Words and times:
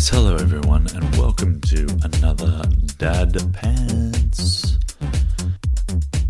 Yes, 0.00 0.08
hello 0.08 0.36
everyone, 0.36 0.86
and 0.94 1.16
welcome 1.16 1.60
to 1.60 1.86
another 2.04 2.62
Dad 2.96 3.36
Pants. 3.52 4.78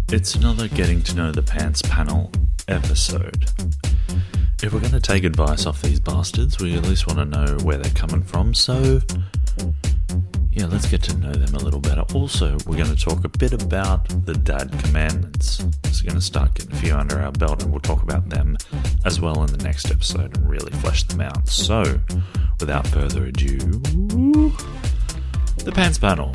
It's 0.08 0.34
another 0.34 0.66
Getting 0.66 1.02
to 1.02 1.14
Know 1.14 1.30
the 1.30 1.42
Pants 1.42 1.80
panel 1.82 2.32
episode. 2.66 3.48
If 4.60 4.72
we're 4.72 4.80
going 4.80 4.90
to 4.90 4.98
take 4.98 5.22
advice 5.22 5.66
off 5.66 5.82
these 5.82 6.00
bastards, 6.00 6.58
we 6.58 6.74
at 6.74 6.82
least 6.82 7.06
want 7.06 7.20
to 7.20 7.24
know 7.24 7.58
where 7.62 7.76
they're 7.76 7.92
coming 7.92 8.24
from, 8.24 8.54
so 8.54 9.02
yeah, 10.50 10.66
let's 10.66 10.90
get 10.90 11.04
to 11.04 11.16
know 11.18 11.32
them 11.32 11.54
a 11.54 11.60
little 11.60 11.78
better. 11.78 12.02
Also, 12.12 12.56
we're 12.66 12.76
going 12.76 12.92
to 12.92 13.00
talk 13.00 13.24
a 13.24 13.28
bit 13.28 13.52
about 13.52 14.08
the 14.26 14.34
Dad 14.34 14.76
Commandments. 14.82 15.60
We're 15.60 16.08
going 16.08 16.18
to 16.18 16.20
start 16.20 16.54
getting 16.54 16.72
a 16.72 16.76
few 16.76 16.94
under 16.96 17.20
our 17.20 17.30
belt, 17.30 17.62
and 17.62 17.70
we'll 17.70 17.78
talk 17.78 18.02
about 18.02 18.30
them 18.30 18.56
as 19.04 19.20
well 19.20 19.44
in 19.44 19.56
the 19.56 19.62
next 19.62 19.92
episode 19.92 20.36
and 20.36 20.50
really 20.50 20.72
flesh 20.72 21.04
them 21.04 21.20
out. 21.20 21.48
So, 21.48 22.00
without 22.60 22.86
further 22.88 23.24
ado, 23.24 23.56
the 25.58 25.72
Pants 25.74 25.98
Panel. 25.98 26.32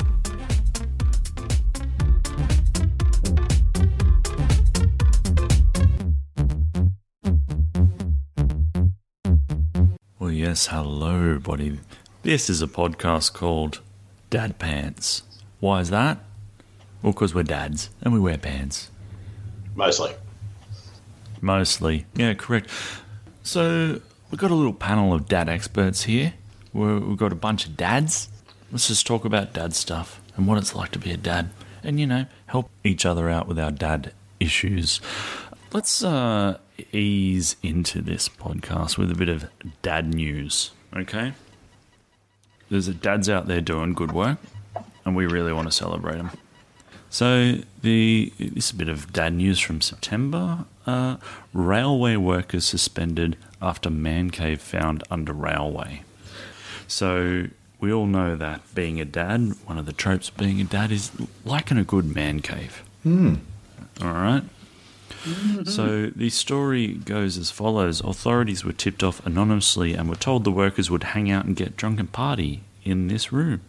Well, 10.18 10.32
yes, 10.32 10.66
hello, 10.66 11.14
everybody. 11.14 11.78
This 12.22 12.50
is 12.50 12.60
a 12.60 12.66
podcast 12.66 13.32
called 13.32 13.80
Dad 14.30 14.58
Pants. 14.58 15.22
Why 15.60 15.80
is 15.80 15.90
that? 15.90 16.18
Well, 17.02 17.12
because 17.12 17.34
we're 17.34 17.44
dads 17.44 17.90
and 18.02 18.12
we 18.12 18.18
wear 18.18 18.36
pants. 18.36 18.90
Mostly. 19.76 20.12
Mostly. 21.40 22.06
Yeah, 22.16 22.34
correct. 22.34 22.68
So, 23.44 24.00
we've 24.30 24.40
got 24.40 24.50
a 24.50 24.54
little 24.54 24.72
panel 24.72 25.12
of 25.12 25.28
dad 25.28 25.48
experts 25.48 26.04
here. 26.04 26.34
We're, 26.72 26.98
we've 26.98 27.18
got 27.18 27.32
a 27.32 27.36
bunch 27.36 27.66
of 27.66 27.76
dads. 27.76 28.28
Let's 28.70 28.88
just 28.88 29.06
talk 29.06 29.24
about 29.24 29.52
dad 29.52 29.74
stuff 29.74 30.20
and 30.36 30.46
what 30.46 30.58
it's 30.58 30.74
like 30.74 30.90
to 30.92 30.98
be 30.98 31.10
a 31.12 31.16
dad. 31.16 31.50
And, 31.82 32.00
you 32.00 32.06
know, 32.06 32.26
help 32.46 32.70
each 32.84 33.06
other 33.06 33.30
out 33.30 33.46
with 33.46 33.58
our 33.58 33.70
dad 33.70 34.12
issues. 34.40 35.00
Let's 35.72 36.02
uh, 36.02 36.58
ease 36.92 37.56
into 37.62 38.02
this 38.02 38.28
podcast 38.28 38.98
with 38.98 39.10
a 39.10 39.14
bit 39.14 39.28
of 39.28 39.46
dad 39.82 40.12
news, 40.14 40.72
okay? 40.96 41.32
There's 42.68 42.88
a 42.88 42.94
dads 42.94 43.28
out 43.28 43.46
there 43.46 43.60
doing 43.60 43.94
good 43.94 44.12
work, 44.12 44.38
and 45.04 45.14
we 45.14 45.26
really 45.26 45.52
want 45.52 45.68
to 45.68 45.72
celebrate 45.72 46.16
them. 46.16 46.30
So 47.10 47.58
the 47.82 48.32
this 48.38 48.66
is 48.66 48.70
a 48.72 48.74
bit 48.74 48.88
of 48.88 49.12
dad 49.12 49.34
news 49.34 49.60
from 49.60 49.80
September. 49.80 50.64
Uh, 50.86 51.16
railway 51.52 52.16
workers 52.16 52.64
suspended 52.64 53.36
after 53.60 53.90
man 53.90 54.30
cave 54.30 54.60
found 54.60 55.02
under 55.10 55.32
railway. 55.32 56.02
So 56.86 57.48
we 57.80 57.92
all 57.92 58.06
know 58.06 58.36
that 58.36 58.60
being 58.74 59.00
a 59.00 59.04
dad, 59.04 59.54
one 59.64 59.78
of 59.78 59.86
the 59.86 59.92
tropes 59.92 60.28
of 60.28 60.36
being 60.36 60.60
a 60.60 60.64
dad 60.64 60.92
is 60.92 61.10
liking 61.44 61.78
a 61.78 61.84
good 61.84 62.14
man 62.14 62.40
cave. 62.40 62.82
All 64.00 64.12
right. 64.12 64.42
So 65.64 66.06
the 66.14 66.30
story 66.30 66.88
goes 66.88 67.36
as 67.36 67.50
follows: 67.50 68.00
Authorities 68.00 68.64
were 68.64 68.72
tipped 68.72 69.02
off 69.02 69.24
anonymously 69.26 69.94
and 69.94 70.08
were 70.08 70.14
told 70.14 70.44
the 70.44 70.52
workers 70.52 70.88
would 70.90 71.02
hang 71.02 71.30
out 71.30 71.44
and 71.44 71.56
get 71.56 71.76
drunk 71.76 71.98
and 71.98 72.12
party 72.12 72.60
in 72.84 73.08
this 73.08 73.32
room. 73.32 73.60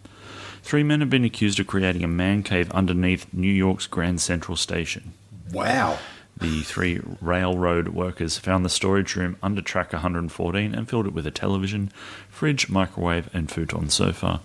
Three 0.62 0.84
men 0.84 1.00
have 1.00 1.10
been 1.10 1.26
accused 1.26 1.60
of 1.60 1.66
creating 1.66 2.04
a 2.04 2.08
man 2.08 2.44
cave 2.44 2.70
underneath 2.72 3.26
New 3.34 3.52
York's 3.52 3.88
Grand 3.88 4.22
Central 4.22 4.56
Station. 4.56 5.14
Wow. 5.52 5.98
The 6.40 6.62
three 6.62 7.00
railroad 7.20 7.90
workers 7.90 8.38
found 8.38 8.64
the 8.64 8.70
storage 8.70 9.16
room 9.16 9.38
under 9.42 9.62
track 9.62 9.92
114 9.92 10.76
and 10.76 10.88
filled 10.88 11.08
it 11.08 11.14
with 11.14 11.26
a 11.26 11.32
television, 11.32 11.92
fridge, 12.30 12.70
microwave, 12.70 13.30
and 13.34 13.50
futon 13.50 13.90
sofa. 13.90 14.42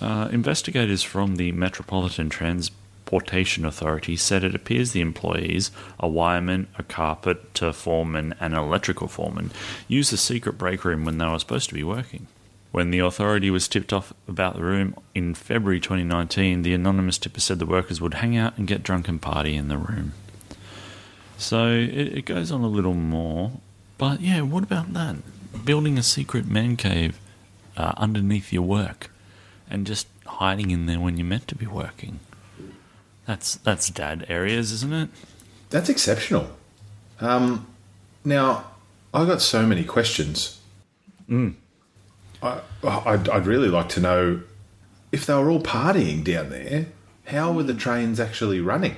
Uh, 0.00 0.28
investigators 0.30 1.02
from 1.02 1.36
the 1.36 1.50
Metropolitan 1.52 2.30
Transportation 2.30 3.64
Authority 3.64 4.14
said 4.14 4.44
it 4.44 4.54
appears 4.54 4.92
the 4.92 5.00
employees, 5.00 5.72
a 5.98 6.06
wireman, 6.06 6.66
a 6.78 6.84
carpenter 6.84 7.72
foreman, 7.72 8.34
and 8.38 8.54
an 8.54 8.60
electrical 8.60 9.08
foreman, 9.08 9.50
used 9.88 10.12
the 10.12 10.16
secret 10.16 10.56
break 10.56 10.84
room 10.84 11.04
when 11.04 11.18
they 11.18 11.26
were 11.26 11.38
supposed 11.38 11.68
to 11.68 11.74
be 11.74 11.82
working. 11.82 12.28
When 12.70 12.90
the 12.90 12.98
authority 12.98 13.50
was 13.50 13.68
tipped 13.68 13.92
off 13.92 14.12
about 14.28 14.54
the 14.54 14.62
room 14.62 14.94
in 15.14 15.34
February 15.34 15.80
2019, 15.80 16.62
the 16.62 16.74
anonymous 16.74 17.18
tipper 17.18 17.40
said 17.40 17.58
the 17.58 17.66
workers 17.66 18.00
would 18.00 18.14
hang 18.14 18.36
out 18.36 18.56
and 18.58 18.68
get 18.68 18.82
drunk 18.82 19.08
and 19.08 19.20
party 19.20 19.56
in 19.56 19.68
the 19.68 19.78
room. 19.78 20.12
So 21.38 21.68
it, 21.68 22.18
it 22.18 22.24
goes 22.24 22.50
on 22.50 22.62
a 22.62 22.68
little 22.68 22.94
more. 22.94 23.52
But 23.98 24.20
yeah, 24.20 24.42
what 24.42 24.62
about 24.62 24.92
that? 24.92 25.16
Building 25.64 25.98
a 25.98 26.02
secret 26.02 26.46
man 26.46 26.76
cave 26.76 27.18
uh, 27.76 27.92
underneath 27.96 28.52
your 28.52 28.62
work 28.62 29.10
and 29.70 29.86
just 29.86 30.06
hiding 30.26 30.70
in 30.70 30.86
there 30.86 31.00
when 31.00 31.16
you're 31.16 31.26
meant 31.26 31.48
to 31.48 31.54
be 31.54 31.66
working. 31.66 32.20
That's 33.26 33.56
that's 33.56 33.88
dad 33.90 34.26
areas, 34.28 34.70
isn't 34.72 34.92
it? 34.92 35.08
That's 35.70 35.88
exceptional. 35.88 36.48
Um, 37.20 37.66
now, 38.24 38.70
I 39.12 39.24
got 39.24 39.40
so 39.40 39.66
many 39.66 39.82
questions. 39.82 40.60
I, 42.42 42.60
I'd, 42.84 43.28
I'd 43.28 43.46
really 43.46 43.68
like 43.68 43.88
to 43.90 44.00
know 44.00 44.42
if 45.10 45.26
they 45.26 45.34
were 45.34 45.50
all 45.50 45.62
partying 45.62 46.22
down 46.22 46.50
there, 46.50 46.86
how 47.26 47.52
were 47.52 47.62
the 47.62 47.74
trains 47.74 48.20
actually 48.20 48.60
running? 48.60 48.96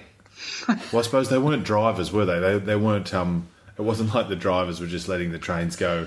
Well, 0.69 0.79
I 0.99 1.03
suppose 1.03 1.29
they 1.31 1.39
weren't 1.39 1.65
drivers, 1.65 2.13
were 2.13 2.25
they? 2.27 2.39
They, 2.41 2.59
they 2.59 2.77
weren't. 2.77 3.13
Um, 3.15 3.49
it 3.79 3.83
wasn't 3.83 4.15
like 4.15 4.29
the 4.29 4.37
drivers 4.37 4.81
were 4.81 4.87
just 4.87 5.09
letting 5.09 5.33
the 5.33 5.39
trains 5.39 5.77
go 5.77 6.07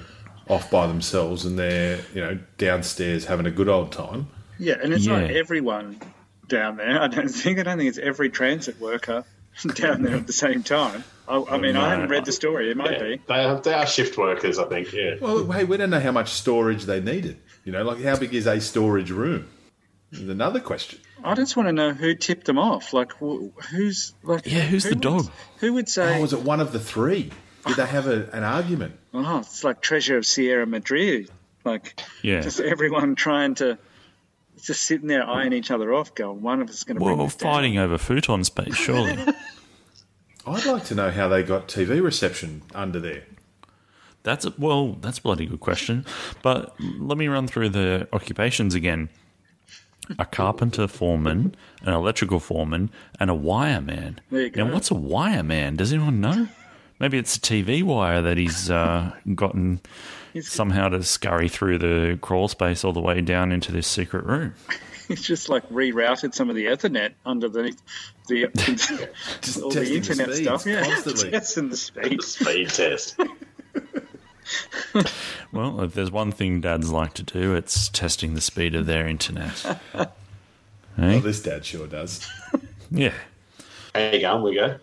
off 0.49 0.69
by 0.71 0.85
themselves 0.87 1.45
and 1.45 1.57
they're 1.57 1.99
you 2.13 2.19
know 2.21 2.37
downstairs 2.57 3.25
having 3.25 3.45
a 3.45 3.51
good 3.51 3.69
old 3.69 3.91
time. 3.91 4.27
Yeah, 4.59 4.75
and 4.81 4.93
it's 4.93 5.05
not 5.07 5.23
everyone 5.23 5.99
down 6.47 6.77
there. 6.77 7.01
I 7.01 7.07
don't 7.07 7.29
think. 7.29 7.59
I 7.59 7.63
don't 7.63 7.77
think 7.77 7.89
it's 7.89 7.97
every 7.97 8.29
transit 8.29 8.79
worker 8.79 9.23
down 9.75 10.03
there 10.03 10.15
at 10.15 10.27
the 10.27 10.33
same 10.33 10.63
time. 10.63 11.03
I, 11.27 11.43
I 11.51 11.57
mean, 11.57 11.77
I 11.77 11.89
haven't 11.91 12.09
read 12.09 12.25
the 12.25 12.31
story. 12.31 12.69
It 12.71 12.75
might 12.77 12.91
Yeah, 12.91 13.03
be. 13.03 13.21
they, 13.27 13.43
are, 13.45 13.59
they 13.61 13.73
are 13.73 13.87
shift 13.87 14.17
workers, 14.17 14.59
I 14.59 14.65
think. 14.65 14.91
Yeah. 14.91 15.15
Well, 15.21 15.49
hey, 15.51 15.63
we 15.63 15.77
don't 15.77 15.89
know 15.89 15.99
how 15.99 16.11
much 16.11 16.29
storage 16.31 16.83
they 16.85 16.99
needed. 16.99 17.37
You 17.63 17.71
know, 17.71 17.83
like 17.83 18.01
how 18.01 18.17
big 18.17 18.33
is 18.33 18.47
a 18.47 18.59
storage 18.59 19.11
room? 19.11 19.47
Is 20.11 20.27
another 20.27 20.59
question. 20.59 20.99
I 21.23 21.35
just 21.35 21.55
want 21.55 21.67
to 21.69 21.73
know 21.73 21.93
who 21.93 22.15
tipped 22.15 22.45
them 22.45 22.57
off. 22.59 22.93
Like, 22.93 23.13
wh- 23.13 23.47
who's 23.69 24.13
like? 24.23 24.45
Yeah, 24.45 24.61
who's 24.61 24.83
who 24.83 24.89
the 24.89 24.95
would- 24.95 25.01
dog? 25.25 25.31
Who 25.59 25.73
would 25.73 25.85
Oh, 25.85 25.87
say? 25.87 26.21
was 26.21 26.33
it 26.33 26.41
one 26.41 26.59
of 26.59 26.71
the 26.73 26.79
three? 26.79 27.31
Did 27.67 27.75
they 27.77 27.85
have 27.85 28.07
a, 28.07 28.27
an 28.33 28.43
argument? 28.43 28.97
Oh, 29.13 29.37
it's 29.39 29.63
like 29.63 29.81
Treasure 29.81 30.17
of 30.17 30.25
Sierra 30.25 30.65
Madre. 30.65 31.27
Like, 31.63 32.01
Yeah. 32.23 32.41
just 32.41 32.59
everyone 32.59 33.13
trying 33.15 33.55
to 33.55 33.77
just 34.63 34.81
sitting 34.83 35.07
there 35.07 35.27
eyeing 35.27 35.53
each 35.53 35.69
other 35.71 35.93
off, 35.93 36.13
going, 36.15 36.41
one 36.41 36.61
of 36.61 36.69
us 36.69 36.77
is 36.77 36.83
going 36.83 36.97
to 36.97 37.03
bring 37.03 37.17
Well, 37.17 37.27
this 37.27 37.35
down. 37.35 37.53
fighting 37.53 37.77
over 37.77 37.97
futon 37.97 38.43
space, 38.43 38.75
surely. 38.75 39.17
I'd 40.45 40.65
like 40.65 40.85
to 40.85 40.95
know 40.95 41.11
how 41.11 41.27
they 41.27 41.43
got 41.43 41.67
TV 41.67 42.01
reception 42.01 42.63
under 42.73 42.99
there. 42.99 43.23
That's 44.23 44.45
a, 44.45 44.53
well, 44.57 44.93
that's 45.01 45.19
a 45.19 45.21
bloody 45.21 45.45
good 45.45 45.59
question. 45.59 46.05
But 46.41 46.75
let 46.79 47.17
me 47.17 47.27
run 47.27 47.47
through 47.47 47.69
the 47.69 48.07
occupations 48.13 48.73
again: 48.75 49.09
a 50.19 50.25
carpenter 50.25 50.87
foreman, 50.87 51.55
an 51.83 51.93
electrical 51.93 52.39
foreman, 52.39 52.89
and 53.19 53.29
a 53.29 53.33
wireman. 53.35 54.17
There 54.29 54.41
you 54.41 54.49
go. 54.49 54.65
Now, 54.65 54.73
what's 54.73 54.91
a 54.91 54.95
wireman? 54.95 55.77
Does 55.77 55.93
anyone 55.93 56.21
know? 56.21 56.47
Maybe 56.99 57.17
it's 57.17 57.35
a 57.37 57.39
TV 57.39 57.81
wire 57.83 58.21
that 58.21 58.37
he's 58.37 58.69
uh, 58.69 59.11
gotten 59.33 59.81
somehow 60.39 60.89
to 60.89 61.03
scurry 61.03 61.49
through 61.49 61.79
the 61.79 62.17
crawl 62.21 62.47
space 62.47 62.83
all 62.83 62.93
the 62.93 63.01
way 63.01 63.21
down 63.21 63.51
into 63.51 63.71
this 63.71 63.87
secret 63.87 64.23
room. 64.25 64.53
He's 65.07 65.23
just 65.23 65.49
like 65.49 65.67
rerouted 65.69 66.33
some 66.33 66.49
of 66.49 66.55
the 66.55 66.67
Ethernet 66.67 67.11
under 67.25 67.49
the 67.49 67.75
the 68.29 68.47
Just 69.41 69.61
all 69.61 69.69
the 69.69 69.79
testing 69.81 69.97
internet 69.97 70.27
speeds 70.27 70.41
stuff. 70.43 70.65
Yeah, 70.65 70.83
constantly. 71.03 71.31
testing 71.31 71.69
the 71.69 71.75
speed. 71.75 72.21
Speed 72.21 72.69
test. 72.69 73.19
Well, 75.53 75.81
if 75.81 75.93
there's 75.93 76.11
one 76.11 76.31
thing 76.31 76.61
dads 76.61 76.91
like 76.91 77.13
to 77.15 77.23
do, 77.23 77.55
it's 77.55 77.89
testing 77.89 78.35
the 78.35 78.41
speed 78.41 78.73
of 78.75 78.85
their 78.85 79.07
internet. 79.07 79.79
Well, 80.97 81.21
this 81.21 81.41
dad 81.41 81.65
sure 81.65 81.87
does. 81.87 82.27
Yeah. 82.91 83.13
How 83.95 84.01
you 84.11 84.19
going? 84.19 84.43
Wiggo. 84.43 84.79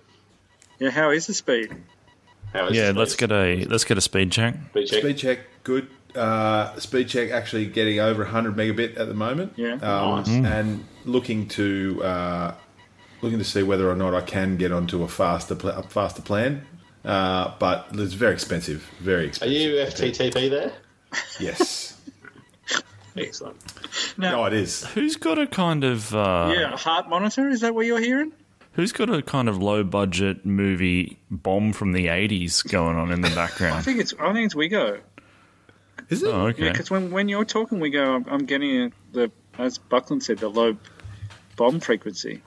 Yeah, 0.79 0.89
how 0.91 1.11
is 1.11 1.27
the 1.27 1.35
speed? 1.35 1.71
How 2.55 2.67
is 2.69 2.77
Yeah, 2.77 2.93
the 2.93 2.99
let's 2.99 3.13
speed? 3.13 3.29
get 3.29 3.33
a 3.33 3.65
let's 3.67 3.85
get 3.85 3.99
a 3.99 4.01
speed 4.01 4.33
check. 4.33 4.55
Speed 4.71 4.87
check. 4.89 5.01
Speed 5.03 5.19
check, 5.19 5.39
good. 5.65 5.87
Uh, 6.15 6.75
speed 6.81 7.09
check 7.11 7.31
actually 7.31 7.67
getting 7.67 8.01
over 8.01 8.23
100 8.25 8.57
megabit 8.57 8.99
at 8.99 9.07
the 9.09 9.15
moment. 9.15 9.53
Yeah. 9.57 9.75
Um, 9.75 10.17
Nice. 10.17 10.29
And 10.29 10.85
looking 11.05 11.47
to 11.49 12.03
uh, 12.03 12.55
looking 13.21 13.39
to 13.39 13.45
see 13.45 13.63
whether 13.63 13.89
or 13.91 13.95
not 13.95 14.15
I 14.15 14.23
can 14.23 14.57
get 14.57 14.73
onto 14.73 15.03
a 15.03 15.09
faster 15.09 15.55
pl- 15.55 15.71
a 15.71 15.83
faster 15.83 16.23
plan. 16.23 16.67
Uh, 17.09 17.55
but 17.59 17.87
it's 17.95 18.13
very 18.13 18.35
expensive. 18.35 18.83
Very 19.01 19.27
expensive. 19.27 19.57
Are 19.57 19.61
you 19.61 19.75
FTTP 19.77 20.51
there? 20.51 20.73
Yes. 21.41 21.99
Excellent. 23.17 23.57
no, 24.19 24.45
it 24.45 24.53
is. 24.53 24.85
Who's 24.89 25.17
got 25.17 25.39
a 25.39 25.47
kind 25.47 25.85
of 25.85 26.15
uh, 26.15 26.53
Yeah, 26.55 26.75
a 26.75 26.77
heart 26.77 27.09
monitor. 27.09 27.49
Is 27.49 27.63
that 27.63 27.75
what 27.75 27.87
you're 27.87 27.99
hearing? 27.99 28.33
Who's 28.73 28.93
got 28.93 29.09
a 29.09 29.23
kind 29.23 29.49
of 29.49 29.57
low 29.61 29.83
budget 29.83 30.45
movie 30.45 31.19
bomb 31.31 31.73
from 31.73 31.93
the 31.93 32.07
80s 32.09 32.71
going 32.71 32.97
on 32.97 33.11
in 33.11 33.23
the 33.23 33.31
background? 33.31 33.75
I 33.77 33.81
think 33.83 34.01
it's. 34.01 34.13
I 34.21 34.33
think 34.35 34.45
it's 34.45 34.55
Wigo. 34.55 35.01
Is 36.11 36.23
it? 36.23 36.29
Oh, 36.29 36.49
okay. 36.49 36.67
Yeah, 36.67 36.73
because 36.73 36.91
when, 36.91 37.11
when 37.11 37.29
you're 37.29 37.45
talking, 37.47 37.79
Wiggo, 37.79 38.17
I'm, 38.17 38.27
I'm 38.29 38.45
getting 38.47 38.83
a, 38.83 38.91
the, 39.13 39.33
as 39.59 39.79
Buckland 39.79 40.23
said, 40.23 40.39
the 40.39 40.49
low 40.49 40.77
bomb 41.57 41.81
frequency. 41.81 42.43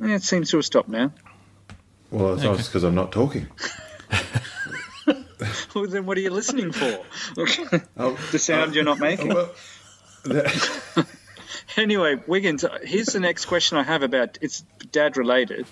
Yeah, 0.00 0.14
it 0.14 0.22
seems 0.22 0.50
to 0.50 0.58
have 0.58 0.64
stopped 0.64 0.88
now. 0.88 1.12
Well, 2.10 2.34
it's 2.34 2.42
not 2.42 2.56
because 2.58 2.84
I'm 2.84 2.94
not 2.94 3.12
talking. 3.12 3.46
Well, 5.74 5.86
then 5.86 6.06
what 6.06 6.16
are 6.16 6.22
you 6.22 6.30
listening 6.30 6.72
for? 6.72 7.04
Oh, 7.98 8.18
the 8.32 8.38
sound 8.38 8.74
you're 8.74 8.84
not 8.84 8.98
making. 8.98 9.28
well, 9.28 9.50
that- 10.24 11.06
Anyway, 11.76 12.18
Wiggins, 12.26 12.64
here's 12.82 13.08
the 13.08 13.20
next 13.20 13.44
question 13.44 13.76
I 13.76 13.82
have 13.82 14.02
about 14.02 14.38
it's 14.40 14.64
dad 14.92 15.18
related. 15.18 15.66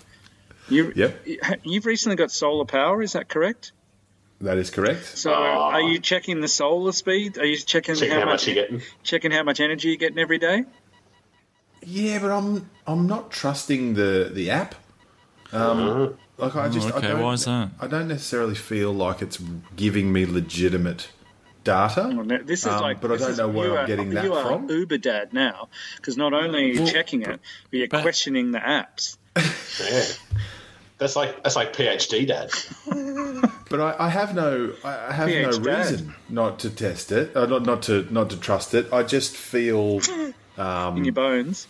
You, 0.69 0.93
Yep. 0.95 1.27
You've 1.63 1.87
recently 1.87 2.17
got 2.17 2.31
solar 2.31 2.67
power, 2.67 3.01
is 3.03 3.13
that 3.15 3.29
correct? 3.31 3.73
that 4.43 4.59
is 4.59 4.69
correct. 4.69 5.05
So 5.17 5.33
are 5.33 5.81
you 5.81 5.99
checking 5.99 6.43
the 6.43 6.49
solar 6.49 6.93
speed? 6.93 7.39
Are 7.39 7.47
you 7.47 7.57
checking, 7.57 7.95
Checking 7.95 8.11
how 8.19 8.27
much 8.27 8.47
you're 8.47 8.55
getting. 8.57 8.83
checking 9.03 9.31
how 9.31 9.43
much 9.45 9.61
energy 9.61 9.89
you're 9.89 9.97
getting 9.97 10.19
every 10.19 10.39
day? 10.39 10.65
Yeah, 11.83 12.19
but 12.19 12.31
I'm 12.31 12.69
I'm 12.87 13.07
not 13.07 13.31
trusting 13.31 13.95
the 13.95 14.31
the 14.33 14.51
app. 14.51 14.75
Um, 15.53 16.19
like 16.39 16.57
I 16.57 16.69
just 16.69 16.87
I 16.89 16.99
okay, 16.99 17.09
don't, 17.09 17.23
why 17.23 17.33
is 17.35 17.45
that? 17.45 17.71
I 17.81 17.87
don't 17.87 18.09
necessarily 18.09 18.55
feel 18.55 18.93
like 18.93 19.23
it's 19.23 19.39
giving 19.77 20.13
me 20.13 20.27
legitimate 20.27 21.09
data. 21.63 22.11
Well, 22.15 22.27
This 22.45 22.61
is 22.61 22.67
Um, 22.67 22.81
like, 22.83 23.01
but 23.01 23.13
I 23.13 23.17
don't 23.17 23.31
is- 23.31 23.39
know 23.39 23.49
where 23.49 23.73
I'm 23.79 23.85
are- 23.85 23.87
getting 23.87 24.11
that 24.11 24.25
you 24.25 24.35
are 24.35 24.45
from. 24.45 24.69
Uber 24.69 24.99
dad 24.99 25.33
now, 25.33 25.69
because 25.97 26.17
not 26.17 26.33
only 26.35 26.65
are 26.65 26.67
you 26.75 26.83
Well, 26.83 26.93
checking 26.93 27.23
it, 27.23 27.41
but 27.71 27.77
you're 27.79 27.89
but- 27.89 28.03
questioning 28.03 28.51
the 28.53 28.59
apps. 28.61 29.17
Yeah. 29.81 30.05
That's 30.99 31.17
like 31.17 31.43
that's 31.43 31.57
like 31.57 31.73
PhD 31.73 32.27
dad. 32.27 32.51
But 33.71 33.81
I, 33.81 34.07
I 34.07 34.09
have 34.09 34.35
no 34.35 34.73
I 34.85 35.09
I 35.09 35.13
have 35.13 35.29
no 35.29 35.35
PH 35.51 35.63
dad. 35.65 35.79
reason 35.91 36.15
not 36.29 36.59
to 36.61 36.71
test 36.71 37.11
it, 37.11 37.35
uh, 37.37 37.47
not 37.47 37.65
not 37.65 37.83
to 37.85 38.07
not 38.11 38.31
to 38.31 38.37
trust 38.37 38.75
it. 38.75 38.93
I 38.93 39.03
just 39.03 39.37
feel 39.37 40.01
Um, 40.57 40.97
in 40.99 41.05
your 41.05 41.15
bones. 41.15 41.67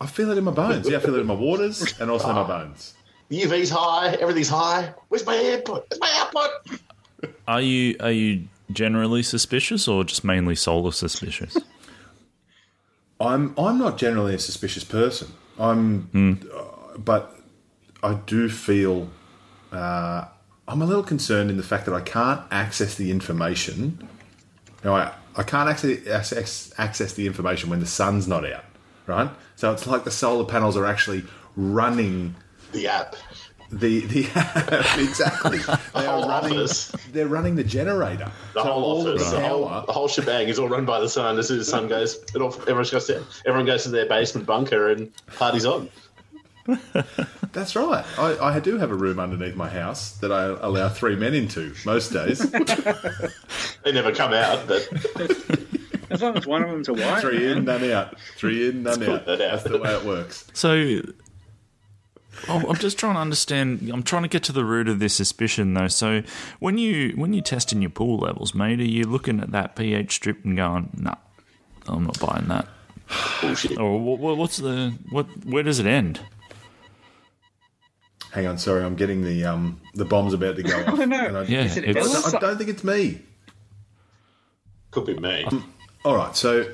I 0.00 0.06
feel 0.06 0.30
it 0.32 0.36
in 0.36 0.44
my 0.44 0.50
bones. 0.52 0.86
Yeah, 0.88 0.98
I 0.98 1.00
feel 1.00 1.14
it 1.14 1.20
in 1.20 1.26
my 1.26 1.34
waters 1.34 1.98
and 2.00 2.10
also 2.10 2.28
in 2.28 2.34
my 2.34 2.42
bones. 2.46 2.92
The 3.32 3.44
UV's 3.44 3.70
high, 3.70 4.08
everything's 4.20 4.50
high. 4.50 4.92
Where's 5.08 5.24
my 5.24 5.34
input? 5.38 5.86
Where's 5.88 6.00
my 6.02 6.12
output? 6.16 7.30
Are 7.48 7.62
you 7.62 7.96
are 8.00 8.12
you 8.12 8.46
generally 8.70 9.22
suspicious 9.22 9.88
or 9.88 10.04
just 10.04 10.22
mainly 10.22 10.54
solar 10.54 10.92
suspicious? 10.92 11.56
I'm 13.22 13.54
I'm 13.58 13.78
not 13.78 13.96
generally 13.96 14.34
a 14.34 14.38
suspicious 14.38 14.84
person. 14.84 15.28
I'm, 15.58 16.46
uh, 16.54 16.98
but 16.98 17.34
I 18.02 18.16
do 18.26 18.50
feel 18.50 19.08
uh, 19.72 20.26
I'm 20.68 20.82
a 20.82 20.84
little 20.84 21.02
concerned 21.02 21.48
in 21.48 21.56
the 21.56 21.62
fact 21.62 21.86
that 21.86 21.94
I 21.94 22.02
can't 22.02 22.42
access 22.50 22.96
the 22.96 23.10
information. 23.10 24.10
Now 24.84 24.94
I 24.94 25.10
I 25.36 25.42
can't 25.42 25.70
actually 25.70 26.06
access 26.10 26.70
access 26.76 27.14
the 27.14 27.26
information 27.26 27.70
when 27.70 27.80
the 27.80 27.86
sun's 27.86 28.28
not 28.28 28.44
out, 28.44 28.66
right? 29.06 29.30
So 29.56 29.72
it's 29.72 29.86
like 29.86 30.04
the 30.04 30.10
solar 30.10 30.44
panels 30.44 30.76
are 30.76 30.84
actually 30.84 31.24
running 31.56 32.34
The 32.72 32.88
app. 32.88 33.16
the 33.70 34.00
the 34.06 34.20
exactly. 34.98 35.58
They 35.58 35.64
whole 36.06 36.24
are 36.24 36.28
running. 36.42 36.58
office. 36.58 36.90
They're 37.12 37.28
running 37.28 37.56
the 37.56 37.64
generator. 37.64 38.30
The 38.54 38.62
so 38.62 38.70
whole 38.72 39.00
office, 39.08 39.30
the 39.30 39.36
the 39.36 39.48
whole, 39.48 39.64
the 39.86 39.92
whole 39.92 40.08
shebang 40.08 40.48
is 40.48 40.58
all 40.58 40.68
run 40.68 40.84
by 40.84 41.00
the 41.00 41.08
sun. 41.08 41.38
As 41.38 41.48
soon 41.48 41.58
as 41.60 41.66
the 41.66 41.70
sun 41.70 41.88
goes, 41.88 42.16
it 42.34 42.40
all, 42.42 42.52
everyone 42.62 42.84
goes 42.90 43.06
to 43.06 43.22
everyone 43.46 43.66
goes 43.66 43.82
to 43.84 43.90
their 43.90 44.06
basement 44.06 44.46
bunker 44.46 44.90
and 44.90 45.10
parties 45.36 45.64
on. 45.64 45.88
That's 47.52 47.74
right. 47.74 48.04
I, 48.18 48.38
I 48.38 48.60
do 48.60 48.78
have 48.78 48.90
a 48.90 48.94
room 48.94 49.18
underneath 49.18 49.56
my 49.56 49.68
house 49.68 50.12
that 50.18 50.30
I 50.30 50.44
allow 50.44 50.88
three 50.88 51.16
men 51.16 51.34
into 51.34 51.74
most 51.84 52.12
days. 52.12 52.40
They 53.84 53.90
never 53.90 54.12
come 54.14 54.32
out, 54.32 54.68
but 54.68 54.88
As 56.10 56.22
long 56.22 56.36
as 56.36 56.46
one 56.46 56.62
of 56.62 56.70
them's 56.70 56.88
a 56.88 56.92
white. 56.92 57.20
Three 57.20 57.50
in, 57.50 57.64
none 57.64 57.82
out. 57.90 58.16
Three 58.36 58.68
in, 58.68 58.84
none 58.84 59.02
out. 59.02 59.28
out. 59.28 59.38
That's 59.38 59.64
the 59.64 59.78
way 59.78 59.92
it 59.92 60.04
works. 60.04 60.46
So 60.52 61.00
oh, 62.48 62.64
I'm 62.68 62.76
just 62.76 62.98
trying 62.98 63.14
to 63.14 63.20
understand. 63.20 63.88
I'm 63.92 64.02
trying 64.02 64.22
to 64.22 64.28
get 64.28 64.42
to 64.44 64.52
the 64.52 64.64
root 64.64 64.88
of 64.88 64.98
this 64.98 65.14
suspicion, 65.14 65.74
though. 65.74 65.88
So 65.88 66.22
when 66.60 66.78
you 66.78 67.10
when 67.16 67.32
you 67.32 67.40
testing 67.42 67.80
your 67.82 67.90
pool 67.90 68.18
levels, 68.18 68.54
mate, 68.54 68.80
are 68.80 68.84
you 68.84 69.04
looking 69.04 69.40
at 69.40 69.52
that 69.52 69.76
pH 69.76 70.12
strip 70.12 70.44
and 70.44 70.56
going, 70.56 70.90
"Nah, 70.96 71.14
I'm 71.86 72.04
not 72.04 72.18
buying 72.20 72.48
that," 72.48 72.68
bullshit. 73.40 73.78
or 73.78 73.98
wha- 74.00 74.16
wha- 74.16 74.34
what's 74.34 74.56
the 74.58 74.94
what? 75.10 75.26
Where 75.44 75.62
does 75.62 75.78
it 75.78 75.86
end? 75.86 76.20
Hang 78.32 78.46
on, 78.46 78.56
sorry, 78.56 78.82
I'm 78.82 78.94
getting 78.96 79.22
the 79.24 79.44
um 79.44 79.80
the 79.94 80.04
bomb's 80.06 80.32
about 80.32 80.56
to 80.56 80.62
go 80.62 80.76
off. 80.86 80.98
Oh, 80.98 81.04
no. 81.04 81.18
And 81.26 81.36
I, 81.38 81.42
Yeah, 81.44 81.64
Is 81.64 81.76
it 81.76 81.84
it's, 81.84 82.34
I 82.34 82.38
don't 82.38 82.56
think 82.56 82.70
it's 82.70 82.82
me. 82.84 83.20
Could 84.90 85.04
be 85.06 85.14
me. 85.18 85.46
All 86.04 86.16
right, 86.16 86.34
so 86.34 86.66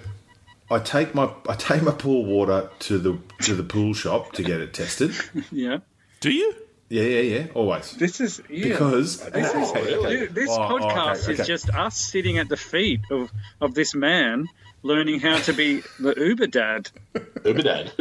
I 0.70 0.78
take 0.78 1.14
my 1.14 1.30
I 1.48 1.54
take 1.54 1.82
my 1.82 1.92
pool 1.92 2.24
water 2.24 2.68
to 2.80 2.98
the 2.98 3.18
to 3.42 3.54
the 3.54 3.62
pool 3.62 3.94
shop 3.94 4.32
to 4.32 4.42
get 4.42 4.60
it 4.60 4.74
tested. 4.74 5.12
Yeah. 5.50 5.78
do 6.20 6.30
you? 6.30 6.54
Yeah, 6.90 7.02
yeah, 7.02 7.20
yeah, 7.20 7.46
always. 7.54 7.92
This 7.92 8.20
is 8.20 8.40
yeah. 8.48 8.68
Because 8.68 9.20
This, 9.20 9.46
is, 9.54 9.54
oh, 9.54 9.74
really? 9.74 10.16
dude, 10.16 10.34
this 10.34 10.48
Oh, 10.50 10.56
oh, 10.58 10.76
okay, 10.76 10.84
podcast 10.86 11.28
okay. 11.28 11.32
is 11.42 11.46
just 11.46 11.68
us 11.70 11.98
sitting 11.98 12.38
at 12.38 12.48
the 12.48 12.56
feet 12.56 13.00
of, 13.10 13.30
of 13.60 13.74
this 13.74 13.94
man 13.94 14.48
learning 14.82 15.20
how 15.20 15.38
to 15.38 15.52
be 15.52 15.82
the 16.00 16.14
Uber 16.16 16.46
dad. 16.46 16.90
Uber 17.44 17.62
dad. 17.62 17.92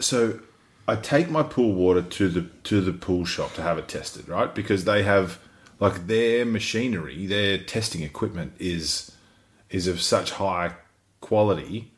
so 0.00 0.40
I 0.88 0.96
take 0.96 1.28
my 1.28 1.42
pool 1.42 1.72
water 1.74 2.02
to 2.02 2.28
the 2.28 2.42
to 2.64 2.80
the 2.80 2.92
pool 2.92 3.24
shop 3.24 3.54
to 3.54 3.62
have 3.62 3.76
it 3.78 3.88
tested, 3.88 4.28
right? 4.28 4.54
Because 4.54 4.84
they 4.84 5.02
have 5.02 5.38
like 5.80 6.06
their 6.06 6.46
machinery, 6.46 7.26
their 7.26 7.58
testing 7.58 8.02
equipment 8.02 8.52
is 8.58 9.12
is 9.68 9.86
of 9.88 10.00
such 10.00 10.30
high 10.32 10.72
quality. 11.20 11.92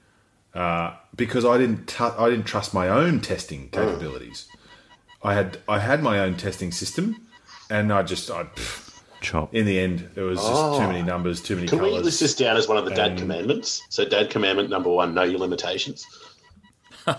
Uh, 0.54 0.94
because 1.14 1.44
I 1.44 1.58
didn't 1.58 1.86
tu- 1.86 2.02
I 2.18 2.30
didn't 2.30 2.46
trust 2.46 2.72
my 2.74 2.88
own 2.88 3.20
testing 3.20 3.68
capabilities. 3.70 4.48
I 5.22 5.34
had 5.34 5.58
I 5.68 5.78
had 5.78 6.02
my 6.02 6.18
own 6.20 6.36
testing 6.36 6.72
system, 6.72 7.26
and 7.70 7.92
I 7.92 8.02
just 8.02 8.30
I 8.30 8.44
pff, 8.44 9.00
Chop. 9.20 9.54
in 9.54 9.66
the 9.66 9.78
end 9.78 10.08
it 10.16 10.22
was 10.22 10.38
just 10.40 10.80
too 10.80 10.86
many 10.86 11.02
numbers, 11.02 11.40
too 11.42 11.54
many 11.56 11.68
Can 11.68 11.80
we 11.80 11.90
colors. 11.90 12.04
list 12.04 12.20
this 12.20 12.34
down 12.34 12.56
as 12.56 12.66
one 12.66 12.76
of 12.78 12.84
the 12.86 12.94
dad 12.94 13.18
commandments? 13.18 13.82
So, 13.90 14.04
dad 14.04 14.30
commandment 14.30 14.70
number 14.70 14.88
one: 14.90 15.14
know 15.14 15.22
your 15.24 15.38
limitations. 15.38 16.06
All 17.06 17.14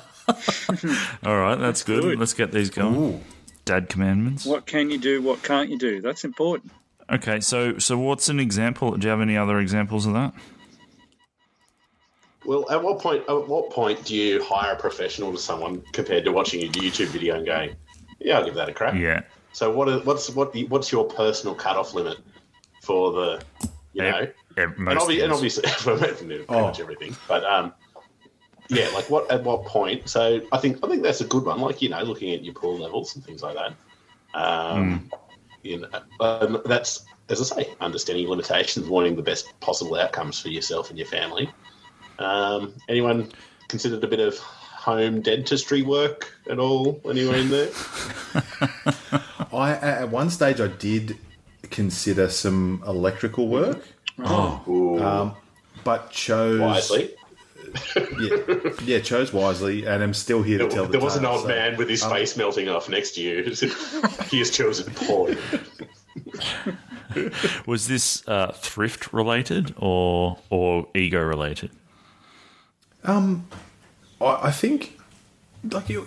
right, 1.37 1.55
that's 1.55 1.83
good. 1.83 2.01
good. 2.03 2.19
Let's 2.19 2.33
get 2.33 2.51
these 2.51 2.69
going. 2.69 3.23
Dad 3.65 3.89
commandments. 3.89 4.45
What 4.45 4.65
can 4.65 4.89
you 4.89 4.97
do? 4.97 5.21
What 5.21 5.43
can't 5.43 5.69
you 5.69 5.77
do? 5.77 6.01
That's 6.01 6.23
important. 6.23 6.71
Okay, 7.11 7.39
so 7.39 7.77
so 7.79 7.97
what's 7.97 8.29
an 8.29 8.39
example? 8.39 8.91
Do 8.97 9.05
you 9.05 9.11
have 9.11 9.21
any 9.21 9.37
other 9.37 9.59
examples 9.59 10.05
of 10.05 10.13
that? 10.13 10.33
Well, 12.45 12.69
at 12.71 12.81
what 12.81 12.99
point? 12.99 13.23
At 13.29 13.47
what 13.47 13.69
point 13.69 14.03
do 14.05 14.15
you 14.15 14.43
hire 14.43 14.73
a 14.73 14.75
professional 14.75 15.31
to 15.31 15.37
someone 15.37 15.81
compared 15.93 16.23
to 16.25 16.31
watching 16.31 16.63
a 16.63 16.69
YouTube 16.71 17.07
video 17.07 17.35
and 17.35 17.45
going, 17.45 17.75
"Yeah, 18.19 18.39
I'll 18.39 18.45
give 18.45 18.55
that 18.55 18.69
a 18.69 18.73
crack." 18.73 18.95
Yeah. 18.95 19.21
So, 19.51 19.71
what? 19.71 19.89
Are, 19.89 19.99
what's 19.99 20.29
what? 20.29 20.55
What's 20.69 20.91
your 20.91 21.05
personal 21.05 21.53
cutoff 21.55 21.93
limit 21.93 22.17
for 22.81 23.11
the? 23.11 23.41
You 23.93 24.03
know, 24.03 24.17
Ev- 24.19 24.33
ev- 24.57 24.73
and, 24.77 24.79
most 24.85 25.07
obvi- 25.07 25.23
and 25.23 25.33
things. 25.33 25.33
obviously 25.33 25.69
for 25.79 25.97
pretty 25.97 26.45
Oh. 26.47 26.61
much 26.61 26.79
everything. 26.79 27.15
But 27.27 27.43
um, 27.43 27.73
yeah, 28.69 28.87
like 28.93 29.09
what 29.09 29.29
at 29.31 29.43
what 29.43 29.65
point? 29.65 30.07
So 30.07 30.39
I 30.51 30.57
think 30.59 30.79
I 30.83 30.87
think 30.87 31.03
that's 31.03 31.21
a 31.21 31.25
good 31.25 31.43
one. 31.43 31.59
Like 31.59 31.81
you 31.81 31.89
know, 31.89 32.01
looking 32.03 32.33
at 32.33 32.43
your 32.45 32.53
pool 32.53 32.77
levels 32.77 33.15
and 33.15 33.25
things 33.25 33.43
like 33.43 33.55
that. 33.55 33.73
Um, 34.39 35.09
you 35.63 35.79
know, 35.79 35.89
um, 36.21 36.61
that's 36.65 37.03
as 37.29 37.51
I 37.51 37.63
say, 37.63 37.69
understanding 37.81 38.27
limitations, 38.29 38.87
wanting 38.87 39.15
the 39.15 39.21
best 39.21 39.59
possible 39.59 39.95
outcomes 39.95 40.39
for 40.39 40.47
yourself 40.49 40.89
and 40.89 40.97
your 40.97 41.07
family. 41.07 41.49
Um, 42.19 42.73
anyone 42.87 43.31
considered 43.67 44.03
a 44.03 44.07
bit 44.07 44.19
of 44.19 44.37
home 44.37 45.21
dentistry 45.21 45.81
work 45.81 46.31
at 46.49 46.59
all? 46.59 47.01
Anyone 47.09 47.35
in 47.35 47.49
there? 47.49 47.69
I 49.53 49.71
at 49.81 50.09
one 50.09 50.29
stage 50.29 50.61
I 50.61 50.67
did 50.67 51.17
consider 51.69 52.29
some 52.29 52.83
electrical 52.85 53.47
work, 53.47 53.87
Ooh, 54.19 54.99
um, 55.01 55.35
but 55.83 56.11
chose 56.11 56.59
wisely. 56.59 57.11
Yeah, 58.19 58.71
yeah, 58.83 58.99
chose 58.99 59.31
wisely, 59.31 59.85
and 59.85 60.01
I'm 60.01 60.15
still 60.15 60.41
here 60.41 60.57
to 60.57 60.67
tell 60.67 60.85
the 60.85 60.93
There 60.93 61.01
was 61.01 61.17
an 61.17 61.25
old 61.25 61.41
so- 61.41 61.47
man 61.47 61.77
with 61.77 61.87
his 61.87 62.03
face 62.03 62.35
melting 62.35 62.67
off 62.67 62.89
next 62.89 63.11
to 63.11 63.21
you. 63.21 63.43
he 64.29 64.39
has 64.39 64.49
chosen 64.49 64.91
poorly. 64.95 65.37
Was 67.67 67.87
this 67.87 68.27
uh, 68.27 68.53
thrift 68.53 69.13
related 69.13 69.75
or 69.77 70.39
or 70.49 70.87
ego 70.95 71.21
related? 71.21 71.69
I, 73.03 73.39
I 74.21 74.51
think, 74.51 74.97
like 75.71 75.89
you, 75.89 76.05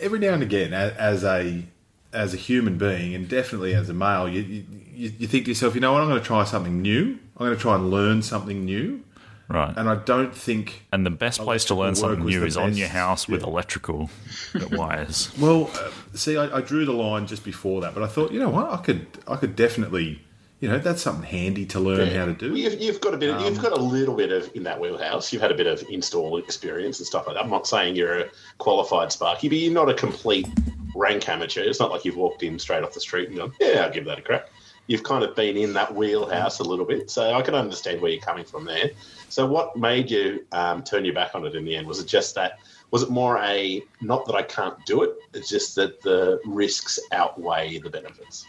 every 0.00 0.18
now 0.18 0.34
and 0.34 0.42
again, 0.42 0.72
a- 0.72 0.94
as 0.98 1.24
a 1.24 1.64
as 2.12 2.34
a 2.34 2.36
human 2.36 2.76
being, 2.76 3.14
and 3.14 3.28
definitely 3.28 3.72
as 3.74 3.88
a 3.88 3.94
male, 3.94 4.28
you 4.28 4.42
you, 4.42 5.12
you 5.18 5.26
think 5.28 5.44
to 5.44 5.50
yourself, 5.52 5.74
you 5.74 5.80
know 5.80 5.92
what, 5.92 6.02
I'm 6.02 6.08
going 6.08 6.20
to 6.20 6.26
try 6.26 6.44
something 6.44 6.82
new. 6.82 7.18
I'm 7.36 7.46
going 7.46 7.54
to 7.56 7.60
try 7.60 7.74
and 7.76 7.90
learn 7.90 8.20
something 8.22 8.64
new, 8.66 9.02
Right. 9.48 9.72
and 9.76 9.88
I 9.88 9.94
don't 9.94 10.34
think. 10.34 10.84
And 10.92 11.06
the 11.06 11.10
best 11.10 11.40
place 11.40 11.64
to 11.66 11.74
learn 11.74 11.94
something 11.94 12.24
new 12.26 12.44
is 12.44 12.56
on 12.56 12.76
your 12.76 12.88
house 12.88 13.26
with 13.28 13.40
yeah. 13.42 13.46
electrical 13.48 14.10
wires. 14.72 15.30
Well, 15.38 15.70
uh, 15.74 15.90
see, 16.14 16.36
I, 16.36 16.58
I 16.58 16.60
drew 16.60 16.84
the 16.84 16.92
line 16.92 17.26
just 17.26 17.44
before 17.44 17.80
that, 17.82 17.94
but 17.94 18.02
I 18.02 18.08
thought, 18.08 18.32
you 18.32 18.40
know 18.40 18.50
what, 18.50 18.70
I 18.70 18.76
could 18.78 19.06
I 19.28 19.36
could 19.36 19.56
definitely 19.56 20.20
you 20.60 20.68
know, 20.68 20.78
that's 20.78 21.00
something 21.00 21.24
handy 21.24 21.64
to 21.66 21.80
learn 21.80 22.08
how 22.08 22.26
to 22.26 22.34
do. 22.34 22.54
You've, 22.54 22.80
you've 22.80 23.00
got 23.00 23.14
a 23.14 23.16
bit. 23.16 23.40
you've 23.40 23.60
got 23.60 23.72
a 23.72 23.80
little 23.80 24.14
bit 24.14 24.30
of 24.30 24.50
in 24.54 24.62
that 24.64 24.78
wheelhouse. 24.78 25.32
You've 25.32 25.40
had 25.40 25.50
a 25.50 25.54
bit 25.54 25.66
of 25.66 25.82
install 25.88 26.36
experience 26.36 26.98
and 26.98 27.06
stuff 27.06 27.26
like 27.26 27.36
that. 27.36 27.44
I'm 27.44 27.50
not 27.50 27.66
saying 27.66 27.96
you're 27.96 28.20
a 28.20 28.28
qualified 28.58 29.10
Sparky, 29.10 29.48
but 29.48 29.56
you're 29.56 29.72
not 29.72 29.88
a 29.88 29.94
complete 29.94 30.46
rank 30.94 31.26
amateur. 31.28 31.62
It's 31.62 31.80
not 31.80 31.90
like 31.90 32.04
you've 32.04 32.16
walked 32.16 32.42
in 32.42 32.58
straight 32.58 32.82
off 32.84 32.92
the 32.92 33.00
street 33.00 33.28
and 33.30 33.38
gone, 33.38 33.52
"Yeah, 33.58 33.84
I'll 33.84 33.90
give 33.90 34.04
that 34.04 34.18
a 34.18 34.22
crack." 34.22 34.50
You've 34.86 35.02
kind 35.02 35.24
of 35.24 35.34
been 35.34 35.56
in 35.56 35.72
that 35.74 35.94
wheelhouse 35.94 36.58
a 36.58 36.64
little 36.64 36.84
bit, 36.84 37.10
so 37.10 37.32
I 37.32 37.42
can 37.42 37.54
understand 37.54 38.02
where 38.02 38.10
you're 38.10 38.20
coming 38.20 38.44
from 38.44 38.64
there. 38.64 38.90
So, 39.28 39.46
what 39.46 39.76
made 39.76 40.10
you 40.10 40.44
um, 40.52 40.82
turn 40.82 41.04
your 41.06 41.14
back 41.14 41.34
on 41.34 41.46
it 41.46 41.54
in 41.54 41.64
the 41.64 41.74
end? 41.76 41.86
Was 41.86 42.00
it 42.00 42.06
just 42.06 42.34
that? 42.34 42.58
Was 42.90 43.02
it 43.02 43.08
more 43.08 43.38
a 43.38 43.82
not 44.02 44.26
that 44.26 44.34
I 44.34 44.42
can't 44.42 44.74
do 44.84 45.04
it? 45.04 45.14
It's 45.32 45.48
just 45.48 45.74
that 45.76 46.02
the 46.02 46.40
risks 46.44 46.98
outweigh 47.12 47.78
the 47.78 47.88
benefits. 47.88 48.46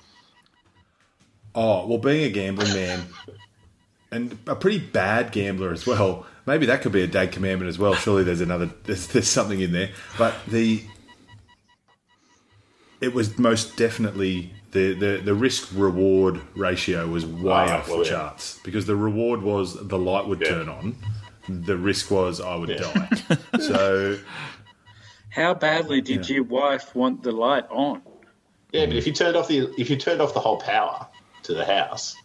Oh, 1.53 1.85
well, 1.87 1.97
being 1.97 2.23
a 2.23 2.29
gambling 2.29 2.73
man 2.73 3.05
and 4.11 4.37
a 4.47 4.55
pretty 4.55 4.79
bad 4.79 5.31
gambler 5.31 5.71
as 5.71 5.85
well, 5.85 6.25
maybe 6.45 6.65
that 6.67 6.81
could 6.81 6.91
be 6.91 7.01
a 7.01 7.07
dad 7.07 7.31
commandment 7.31 7.67
as 7.69 7.77
well. 7.77 7.93
Surely 7.95 8.23
there's 8.23 8.41
another, 8.41 8.69
there's, 8.85 9.07
there's 9.07 9.27
something 9.27 9.59
in 9.59 9.71
there. 9.71 9.89
But 10.17 10.33
the, 10.47 10.83
it 13.01 13.13
was 13.13 13.37
most 13.37 13.75
definitely 13.77 14.53
the, 14.71 14.93
the, 14.93 15.21
the 15.23 15.33
risk 15.33 15.69
reward 15.73 16.39
ratio 16.55 17.07
was 17.07 17.25
way 17.25 17.51
Ah, 17.51 17.79
off 17.79 17.89
well, 17.89 17.99
the 17.99 18.05
yeah. 18.05 18.11
charts 18.11 18.59
because 18.63 18.85
the 18.85 18.95
reward 18.95 19.41
was 19.41 19.75
the 19.87 19.97
light 19.97 20.27
would 20.27 20.39
Yeah. 20.41 20.49
turn 20.49 20.69
on, 20.69 20.95
the 21.49 21.75
risk 21.77 22.11
was 22.11 22.39
I 22.39 22.55
would 22.55 22.69
Yeah. 22.69 22.77
die. 22.93 23.37
so 23.59 24.17
How 25.31 25.53
badly 25.53 25.99
did 26.01 26.29
your 26.29 26.43
wife 26.43 26.95
want 26.95 27.23
the 27.23 27.31
light 27.31 27.65
on? 27.69 28.01
Yeah, 28.71 28.85
but 28.85 28.95
if 28.95 29.05
you 29.05 29.11
turned 29.13 29.35
off 29.35 29.49
the 29.49 29.69
if 29.77 29.89
you 29.89 29.97
turned 29.97 30.21
off 30.21 30.33
the 30.33 30.39
whole 30.39 30.57
power 30.61 31.05
to 31.43 31.53
the 31.53 31.65
house, 31.65 32.15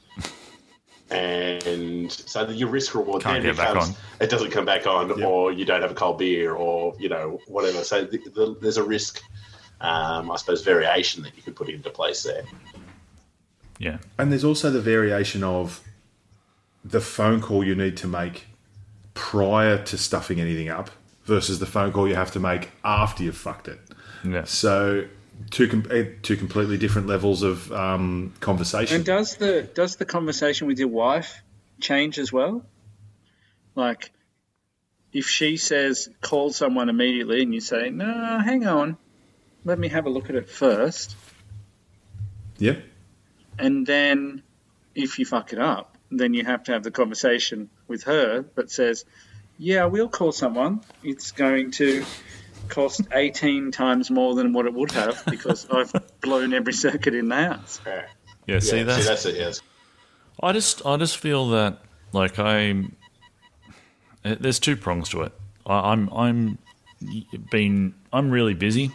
and 1.11 2.11
so 2.11 2.45
that 2.45 2.57
your 2.57 2.69
risk 2.69 2.95
reward 2.95 3.23
Can't 3.23 3.43
then 3.43 3.55
becomes 3.55 3.97
it 4.21 4.29
doesn't 4.31 4.51
come 4.51 4.65
back 4.65 4.87
on, 4.87 5.09
Yep. 5.09 5.27
or 5.27 5.53
you 5.53 5.65
don't 5.65 5.83
have 5.83 5.91
a 5.91 5.95
cold 5.95 6.19
beer, 6.19 6.53
or 6.55 6.95
you 6.99 7.09
know 7.09 7.41
whatever. 7.47 7.85
So 7.85 8.05
the, 8.05 8.19
the, 8.35 8.57
there's 8.61 8.77
a 8.77 8.85
risk, 8.85 9.23
um, 9.81 10.31
I 10.31 10.37
suppose, 10.37 10.63
variation 10.63 11.23
that 11.23 11.37
you 11.37 11.43
could 11.43 11.55
put 11.57 11.69
into 11.69 11.91
place 11.91 12.23
there. 12.23 12.43
Yeah. 13.79 13.99
And 14.19 14.33
there's 14.33 14.45
also 14.45 14.71
the 14.71 14.81
variation 14.81 15.45
of 15.45 15.83
the 16.85 17.01
phone 17.01 17.41
call 17.41 17.65
you 17.65 17.75
need 17.75 17.97
to 17.99 18.07
make 18.07 18.47
prior 19.15 19.83
to 19.85 19.99
stuffing 19.99 20.41
anything 20.41 20.69
up 20.69 20.91
versus 21.25 21.59
the 21.59 21.67
phone 21.67 21.93
call 21.93 22.09
you 22.09 22.15
have 22.15 22.31
to 22.33 22.41
make 22.41 22.71
after 22.85 23.23
you've 23.23 23.37
fucked 23.37 23.69
it. 23.69 23.81
Yeah. 24.25 24.45
So 24.45 25.07
two 25.51 25.69
com- 25.69 25.87
eh, 25.91 26.05
two 26.23 26.37
completely 26.37 26.79
different 26.79 27.07
levels 27.07 27.43
of 27.43 27.71
um, 27.73 28.33
conversation. 28.41 28.97
And 28.97 29.05
does 29.05 29.37
the 29.37 29.69
does 29.75 29.97
the 29.97 30.05
conversation 30.05 30.67
with 30.67 30.79
your 30.79 30.89
wife 30.89 31.43
change 31.81 32.19
as 32.19 32.33
well? 32.33 32.65
Like, 33.75 34.13
if 35.13 35.29
she 35.29 35.57
says 35.57 36.09
call 36.21 36.53
someone 36.53 36.89
immediately, 36.89 37.43
and 37.43 37.55
you 37.55 37.61
say 37.61 37.91
no, 37.91 38.39
hang 38.39 38.67
on, 38.67 38.97
let 39.65 39.79
me 39.79 39.89
have 39.89 40.07
a 40.07 40.11
look 40.11 40.31
at 40.31 40.37
it 40.37 40.49
first, 40.49 41.17
yep. 42.59 42.83
and 43.59 43.87
then 43.87 44.43
if 44.95 45.19
you 45.19 45.27
fuck 45.27 45.53
it 45.53 45.59
up, 45.59 45.97
then 46.11 46.35
you 46.35 46.45
have 46.45 46.65
to 46.65 46.73
have 46.73 46.83
the 46.83 46.91
conversation 46.91 47.69
with 47.87 48.05
her 48.05 48.47
that 48.55 48.71
says, 48.71 49.05
yeah, 49.59 49.85
we'll 49.87 50.09
call 50.09 50.33
someone. 50.33 50.81
It's 51.03 51.33
going 51.33 51.71
to 51.73 52.05
cost 52.69 53.03
18 53.13 53.71
times 53.71 54.11
more 54.11 54.35
than 54.35 54.53
what 54.53 54.67
it 54.67 54.75
would 54.75 54.93
have 54.93 55.23
because 55.27 55.67
I've 55.71 55.93
blown 56.21 56.53
every 56.53 56.73
circuit 56.73 57.15
in 57.15 57.29
the 57.29 57.37
house. 57.37 57.81
Yeah, 57.87 58.07
Yeah. 58.47 58.59
See, 58.59 58.79
yeah, 58.79 58.83
that's, 58.85 59.03
see, 59.03 59.09
that's 59.09 59.27
it. 59.27 59.37
Yes. 59.37 59.63
I 60.43 60.53
just 60.53 60.85
I 60.85 60.97
just 60.97 61.17
feel 61.19 61.49
that 61.51 61.81
like 62.13 62.39
I 62.39 62.85
eh, 64.25 64.37
there's 64.39 64.59
two 64.59 64.77
prongs 64.77 65.09
to 65.11 65.23
it. 65.23 65.33
I, 65.65 65.93
I'm 65.93 66.09
I'm 66.13 66.59
been 67.51 67.95
I'm 68.13 68.31
really 68.31 68.55
busy, 68.55 68.91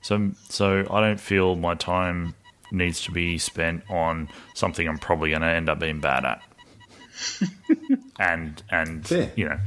so 0.00 0.30
so 0.48 0.86
I 0.90 1.00
don't 1.00 1.20
feel 1.20 1.56
my 1.56 1.74
time 1.74 2.34
needs 2.70 3.02
to 3.02 3.10
be 3.10 3.38
spent 3.38 3.82
on 3.90 4.28
something 4.54 4.86
I'm 4.86 4.98
probably 4.98 5.30
going 5.30 5.42
to 5.42 5.48
end 5.48 5.68
up 5.68 5.78
being 5.78 6.00
bad 6.00 6.24
at, 6.24 6.42
and 8.18 8.62
and 8.70 9.06
Fair. 9.06 9.32
you 9.36 9.48
know, 9.48 9.58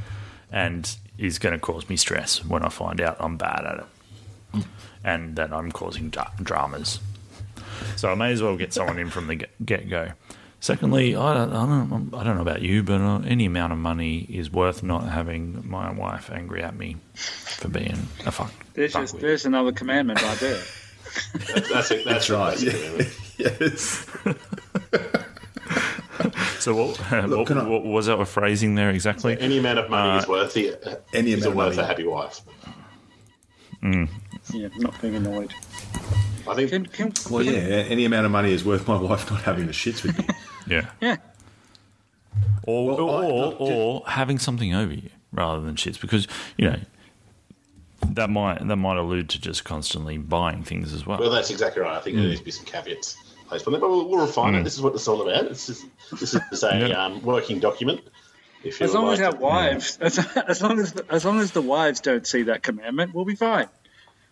and 0.50 0.96
is 1.22 1.38
going 1.38 1.52
to 1.52 1.58
cause 1.58 1.88
me 1.88 1.96
stress 1.96 2.44
when 2.44 2.62
I 2.64 2.68
find 2.68 3.00
out 3.00 3.16
I'm 3.20 3.36
bad 3.36 3.64
at 3.64 3.78
it, 4.58 4.66
and 5.04 5.36
that 5.36 5.52
I'm 5.52 5.70
causing 5.70 6.10
dra- 6.10 6.32
dramas. 6.42 6.98
So 7.96 8.10
I 8.10 8.14
may 8.14 8.32
as 8.32 8.42
well 8.42 8.56
get 8.56 8.72
someone 8.72 8.98
in 8.98 9.10
from 9.10 9.28
the 9.28 9.46
get 9.64 9.88
go. 9.88 10.12
Secondly, 10.60 11.16
I 11.16 11.34
don't, 11.34 11.52
I 11.52 11.66
don't, 11.66 12.14
I 12.14 12.22
don't 12.22 12.36
know 12.36 12.42
about 12.42 12.62
you, 12.62 12.84
but 12.84 13.00
uh, 13.00 13.18
any 13.26 13.46
amount 13.46 13.72
of 13.72 13.78
money 13.80 14.18
is 14.20 14.50
worth 14.50 14.82
not 14.84 15.08
having 15.08 15.68
my 15.68 15.90
wife 15.90 16.30
angry 16.30 16.62
at 16.62 16.76
me 16.76 16.96
for 17.14 17.68
being 17.68 17.98
a 18.26 18.30
fuck. 18.30 18.52
There's, 18.74 18.92
just, 18.92 19.18
there's 19.18 19.44
another 19.44 19.72
commandment 19.72 20.22
right 20.22 20.38
there. 20.38 20.62
That's, 21.48 21.68
that's 21.68 21.90
it. 21.90 22.04
That's, 22.04 22.28
That's 22.28 22.30
right. 22.30 22.58
That's 22.58 23.38
yes. 23.38 24.06
So 26.62 26.76
what, 26.76 26.96
what, 27.10 27.50
I- 27.50 27.68
what 27.68 27.84
was 27.84 28.06
that 28.06 28.24
phrasing 28.28 28.76
there 28.76 28.90
exactly? 28.90 29.36
Any 29.40 29.58
amount 29.58 29.80
of 29.80 29.90
money 29.90 30.18
is 30.18 30.24
uh, 30.26 30.30
worth 30.30 30.54
the 30.54 31.00
Any 31.12 31.32
is 31.32 31.44
amount 31.44 31.50
of 31.50 31.56
worth 31.56 31.76
money. 31.76 31.84
a 31.84 31.88
happy 31.88 32.06
wife. 32.06 32.40
Hmm. 33.80 34.04
Yeah, 34.52 34.68
not 34.76 35.00
being 35.02 35.16
annoyed. 35.16 35.52
I 36.46 36.54
think 36.54 36.70
Can, 36.70 36.84
can, 36.86 37.12
Well, 37.28 37.42
yeah. 37.42 37.52
Any 37.52 38.04
amount 38.04 38.26
of 38.26 38.32
money 38.32 38.52
is 38.52 38.64
worth 38.64 38.86
my 38.86 38.96
wife 39.00 39.28
not 39.28 39.42
having 39.42 39.66
the 39.66 39.72
shits 39.72 40.04
with 40.04 40.16
me. 40.16 40.26
Yeah. 40.68 40.88
yeah. 41.00 41.16
Or, 42.62 42.86
Well, 42.86 43.10
I- 43.10 43.24
or, 43.24 43.46
look, 43.46 43.60
or 43.60 44.02
having 44.06 44.38
something 44.38 44.72
over 44.72 44.94
you 44.94 45.10
rather 45.32 45.60
than 45.60 45.74
shits 45.74 46.00
because, 46.00 46.28
you 46.56 46.70
know, 46.70 46.78
that 48.12 48.30
might 48.30 48.66
that 48.66 48.76
might 48.76 48.98
allude 48.98 49.28
to 49.30 49.40
just 49.40 49.64
constantly 49.64 50.16
buying 50.16 50.62
things 50.62 50.92
as 50.92 51.06
well. 51.06 51.18
Well, 51.18 51.30
that's 51.30 51.50
exactly 51.50 51.82
right. 51.82 51.96
I 51.96 52.00
think 52.00 52.14
there 52.16 52.22
hmm. 52.24 52.28
needs 52.30 52.40
to 52.40 52.44
be 52.44 52.50
some 52.52 52.66
caveats 52.66 53.16
placed 53.52 53.66
on 53.66 53.72
there, 53.74 53.80
but 53.80 53.90
we'll, 53.90 54.08
we'll 54.08 54.26
refine 54.26 54.54
it. 54.54 54.64
This 54.64 54.74
is 54.74 54.80
what 54.82 54.94
it's 54.94 55.06
all 55.06 55.22
about. 55.22 55.44
It's 55.46 55.66
just, 55.66 55.84
this 56.18 56.34
is 56.34 56.62
a 56.64 56.88
Yeah. 56.88 57.04
um, 57.04 57.22
working 57.22 57.60
document. 57.60 58.00
If 58.64 58.80
As 58.80 58.94
long 58.94 59.06
would 59.06 59.14
as 59.14 59.20
our 59.20 59.32
to- 59.32 59.38
wives, 59.38 59.98
as, 60.00 60.18
as 60.36 60.62
long 60.62 60.78
as 60.78 60.92
as 61.10 61.24
long 61.24 61.40
as 61.40 61.50
the 61.50 61.60
wives 61.62 62.00
don't 62.00 62.26
see 62.26 62.42
that 62.44 62.62
commandment, 62.62 63.12
we'll 63.14 63.24
be 63.24 63.34
fine. 63.34 63.68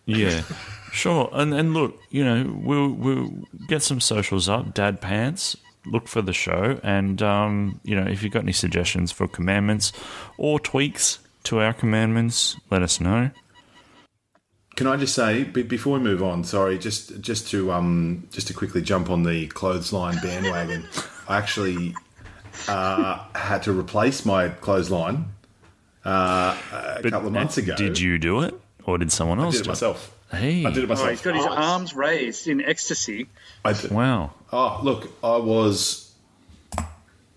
Yeah, 0.05 0.41
sure. 0.93 1.29
And 1.33 1.53
and 1.53 1.73
look, 1.73 1.99
you 2.09 2.23
know, 2.23 2.51
we'll 2.63 2.89
we'll 2.89 3.29
get 3.67 3.83
some 3.83 3.99
socials 3.99 4.47
up. 4.49 4.73
Dad 4.73 5.01
pants. 5.01 5.57
Look 5.85 6.07
for 6.07 6.21
the 6.21 6.31
show, 6.33 6.79
and 6.83 7.21
um, 7.23 7.79
you 7.83 7.95
know, 7.99 8.05
if 8.09 8.21
you've 8.23 8.31
got 8.31 8.43
any 8.43 8.53
suggestions 8.53 9.11
for 9.11 9.27
commandments 9.27 9.91
or 10.37 10.59
tweaks 10.59 11.17
to 11.45 11.59
our 11.59 11.73
commandments, 11.73 12.55
let 12.69 12.83
us 12.83 12.99
know. 13.01 13.31
Can 14.75 14.87
I 14.87 14.95
just 14.97 15.13
say 15.13 15.43
be- 15.43 15.63
before 15.63 15.93
we 15.93 15.99
move 15.99 16.23
on? 16.23 16.43
Sorry, 16.43 16.77
just 16.79 17.19
just 17.21 17.49
to 17.49 17.71
um 17.71 18.27
just 18.31 18.47
to 18.47 18.53
quickly 18.53 18.81
jump 18.81 19.09
on 19.09 19.23
the 19.23 19.47
clothesline 19.47 20.17
bandwagon. 20.23 20.85
I 21.27 21.37
actually 21.37 21.93
uh, 22.67 23.23
had 23.35 23.63
to 23.63 23.77
replace 23.77 24.25
my 24.25 24.49
clothesline 24.49 25.25
uh, 26.05 26.57
a 26.97 27.01
couple 27.09 27.27
of 27.27 27.33
months 27.33 27.57
ago. 27.57 27.75
Did 27.75 27.99
you 27.99 28.17
do 28.17 28.41
it, 28.41 28.53
or 28.85 28.97
did 28.97 29.11
someone 29.11 29.39
I 29.39 29.43
else 29.43 29.55
did 29.55 29.61
it 29.61 29.63
do 29.65 29.69
it? 29.69 29.71
myself. 29.73 30.17
Hey, 30.31 30.65
I 30.65 30.71
did 30.71 30.79
it 30.79 30.85
Oh, 30.85 30.87
myself. 30.87 31.09
he's 31.09 31.21
got 31.21 31.35
his 31.35 31.45
Nice. 31.45 31.57
arms 31.57 31.93
raised 31.95 32.47
in 32.47 32.61
ecstasy. 32.61 33.27
I 33.65 33.73
did. 33.73 33.91
wow. 33.91 34.31
Oh, 34.53 34.79
look, 34.81 35.09
I 35.21 35.35
was, 35.37 36.13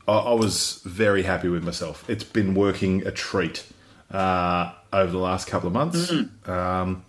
I, 0.07 0.13
I 0.13 0.33
was 0.35 0.81
very 0.85 1.25
happy 1.25 1.49
with 1.49 1.65
myself. 1.65 2.09
It's 2.09 2.23
been 2.25 2.55
working 2.55 3.05
a 3.07 3.11
treat 3.11 3.65
uh, 4.13 4.73
over 4.95 5.11
the 5.13 5.19
last 5.19 5.47
couple 5.49 5.67
of 5.67 5.73
months. 5.75 6.13
Um, 6.47 7.05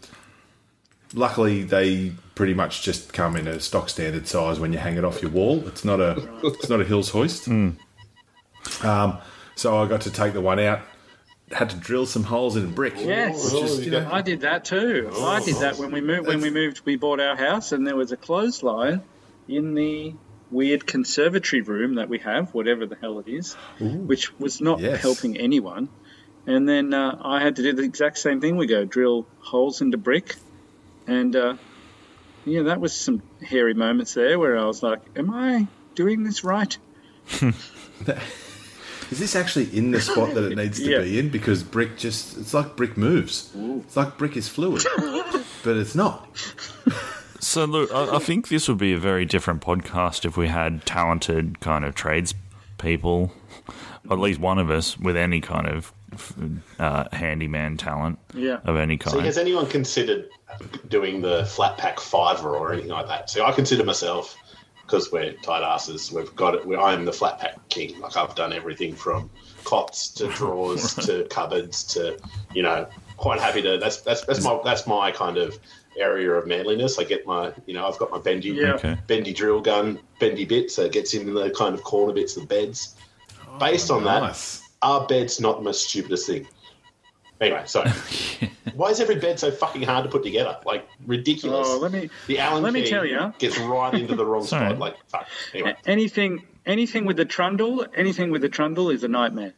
luckily, 1.13 1.63
they 1.63 2.12
pretty 2.36 2.54
much 2.54 2.82
just 2.82 3.13
come 3.13 3.36
in 3.36 3.48
a 3.48 3.60
stock 3.60 3.89
standard 3.89 4.27
size 4.27 4.60
when 4.60 4.74
you 4.74 4.80
hang 4.80 4.98
it 4.98 5.06
off 5.06 5.22
your 5.22 5.32
wall. 5.32 5.65
It's 5.68 5.86
not 5.86 6.00
a, 6.01 6.15
it's 6.44 6.70
not 6.70 6.82
a 6.82 6.86
hills 6.86 7.10
hoist. 7.10 7.48
Um, 8.84 9.20
so 9.56 9.77
I 9.77 9.88
got 9.88 10.01
to 10.01 10.12
take 10.12 10.34
the 10.34 10.42
one 10.42 10.60
out. 10.60 10.82
Had 11.51 11.70
to 11.70 11.75
drill 11.77 12.08
some 12.08 12.24
holes 12.24 12.56
in 12.56 12.72
brick. 12.74 12.96
Yes. 12.98 13.54
which 13.54 13.63
is, 13.63 13.86
you 13.86 13.92
know, 13.92 14.10
I 14.12 14.24
did 14.24 14.42
that 14.42 14.65
too. 14.65 15.12
I 15.20 15.39
did 15.46 15.58
that 15.58 15.77
when 15.77 15.92
we 15.92 16.01
moved. 16.01 16.27
When 16.27 16.42
we 16.42 16.50
moved, 16.50 16.82
we 16.84 16.96
bought 16.96 17.20
our 17.20 17.36
house, 17.36 17.72
and 17.72 17.86
there 17.86 17.96
was 17.96 18.12
a 18.12 18.18
clothesline 18.18 19.04
in 19.48 19.75
the 19.75 20.15
weird 20.50 20.88
conservatory 20.88 21.62
room 21.62 21.96
that 21.96 22.10
we 22.10 22.18
have, 22.20 22.56
whatever 22.56 22.88
the 22.88 22.96
hell 22.96 23.20
it 23.20 23.27
is, 23.27 23.54
which 23.80 24.38
was 24.39 24.60
not 24.62 24.80
Yes. 24.80 25.00
helping 25.00 25.38
anyone. 25.38 25.88
And 26.47 26.67
then 26.69 26.93
uh, 26.93 27.17
I 27.23 27.41
had 27.41 27.55
to 27.55 27.63
do 27.63 27.73
the 27.73 27.83
exact 27.83 28.17
same 28.19 28.39
thing. 28.41 28.55
We 28.57 28.67
go 28.67 28.85
drill 28.85 29.25
holes 29.39 29.81
into 29.81 29.97
brick, 29.97 30.35
and 31.07 31.35
uh, 31.35 31.55
yeah, 32.45 32.63
that 32.63 32.79
was 32.79 32.93
some 32.95 33.23
hairy 33.41 33.73
moments 33.73 34.13
there 34.13 34.37
where 34.37 34.57
I 34.57 34.65
was 34.65 34.83
like, 34.83 35.01
"Am 35.15 35.31
I 35.33 35.67
doing 35.95 36.23
this 36.23 36.43
right?" 36.43 36.77
Is 39.11 39.19
this 39.19 39.35
actually 39.35 39.75
in 39.77 39.91
the 39.91 40.01
spot 40.01 40.33
that 40.33 40.51
it 40.51 40.55
needs 40.57 40.79
to 40.79 40.89
Yeah. 40.89 41.01
be 41.01 41.19
in? 41.19 41.29
Because 41.29 41.63
brick 41.63 41.95
just, 41.97 42.37
it's 42.37 42.53
like 42.55 42.75
brick 42.75 42.97
moves. 42.97 43.51
It's 43.55 43.95
like 43.95 44.17
brick 44.17 44.35
is 44.35 44.47
fluid, 44.49 44.83
but 45.63 45.77
it's 45.77 45.93
not. 45.95 46.27
So 47.39 47.65
look, 47.65 47.93
I, 47.93 48.15
I 48.15 48.19
think 48.19 48.47
this 48.47 48.67
would 48.67 48.79
be 48.79 48.93
a 48.93 48.97
very 48.97 49.25
different 49.25 49.61
podcast 49.61 50.25
if 50.25 50.37
we 50.37 50.47
had 50.47 50.85
talented 50.87 51.59
kind 51.59 51.85
of 51.85 51.93
trades 51.93 52.33
people, 52.79 53.31
at 54.09 54.17
least 54.19 54.39
one 54.39 54.57
of 54.57 54.71
us 54.71 54.97
with 54.97 55.15
any 55.15 55.39
kind 55.39 55.67
of 55.67 55.93
uh, 56.79 57.05
handyman 57.12 57.77
talent 57.77 58.19
Yeah. 58.34 58.60
of 58.65 58.75
any 58.77 58.98
So 59.03 59.12
kind. 59.12 59.25
has 59.25 59.38
anyone 59.38 59.67
considered 59.67 60.29
doing 60.88 61.22
the 61.22 61.45
flat 61.45 61.77
pack 61.77 62.00
fiver 62.00 62.55
or 62.55 62.74
anything 62.74 62.91
like 62.91 63.07
that? 63.07 63.29
So 63.29 63.45
I 63.45 63.51
consider 63.51 63.84
myself 63.84 64.36
because 64.84 65.12
we're 65.12 65.34
tight 65.43 65.63
asses. 65.63 66.12
We've 66.12 66.36
got 66.36 66.55
it. 66.55 66.77
I'm 66.77 67.05
the 67.05 67.13
flat 67.13 67.39
pack 67.39 67.57
king. 67.69 68.00
Like 68.00 68.15
I've 68.17 68.36
done 68.36 68.53
everything 68.53 68.93
from 68.95 69.29
cots 69.63 70.10
to 70.15 70.27
drawers 70.34 70.93
to 70.95 71.24
cupboards 71.29 71.84
to 71.95 72.17
you 72.53 72.63
know. 72.63 72.88
Quite 73.17 73.39
happy 73.39 73.62
to. 73.62 73.77
That's 73.77 74.01
that's 74.01 74.25
that's 74.25 74.43
my 74.43 74.60
that's 74.65 74.86
my 74.88 75.10
kind 75.10 75.38
of 75.38 75.57
area 75.98 76.29
of 76.34 76.45
manliness. 76.48 77.00
I 77.00 77.05
get 77.05 77.25
my 77.25 77.53
you 77.65 77.74
know 77.74 77.88
I've 77.88 77.98
got 77.98 78.12
my 78.12 78.17
bendy 78.19 78.50
Yeah. 78.50 78.74
Okay. 78.74 78.98
bendy 79.07 79.31
drill 79.31 79.62
gun, 79.62 80.00
bendy 80.19 80.43
bit, 80.43 80.69
so 80.69 80.84
it 80.84 80.91
gets 80.91 81.13
in 81.13 81.34
the 81.34 81.50
kind 81.51 81.74
of 81.74 81.81
corner 81.81 82.12
bits 82.12 82.36
of 82.36 82.45
the 82.45 82.48
beds. 82.53 82.95
Based 83.57 83.89
on 83.89 84.03
that, 84.03 84.36
Nice. 84.82 84.89
our 84.89 85.08
bed's 85.08 85.39
not 85.39 85.58
the 85.58 85.63
most 85.63 85.89
stupidest 85.89 86.27
thing. 86.27 86.48
Anyway, 87.41 87.63
so 87.65 87.84
Why 88.75 88.89
is 88.89 89.00
every 89.01 89.15
bed 89.15 89.39
so 89.39 89.51
fucking 89.51 89.82
hard 89.84 90.05
to 90.05 90.10
put 90.10 90.24
together? 90.24 90.58
Like 90.65 90.88
ridiculous. 91.05 91.67
Oh, 91.70 91.79
let 91.79 91.91
me 91.91 92.10
the 92.27 92.39
Allen 92.39 92.63
let 92.63 92.72
me 92.74 92.84
key 92.84 92.89
tell 92.89 93.05
ya. 93.05 93.32
gets 93.39 93.58
right 93.60 93.94
into 93.94 94.15
the 94.15 94.25
wrong 94.25 94.44
spot. 94.46 94.79
Like 94.79 94.96
fuck. 95.08 95.27
Anyway, 95.53 95.75
anything 95.86 96.44
anything 96.65 97.05
with 97.05 97.17
the 97.17 97.25
trundle, 97.25 97.86
anything 97.96 98.32
with 98.32 98.41
the 98.41 98.50
trundle 98.50 98.89
is 98.89 99.03
a 99.03 99.08
nightmare. 99.10 99.53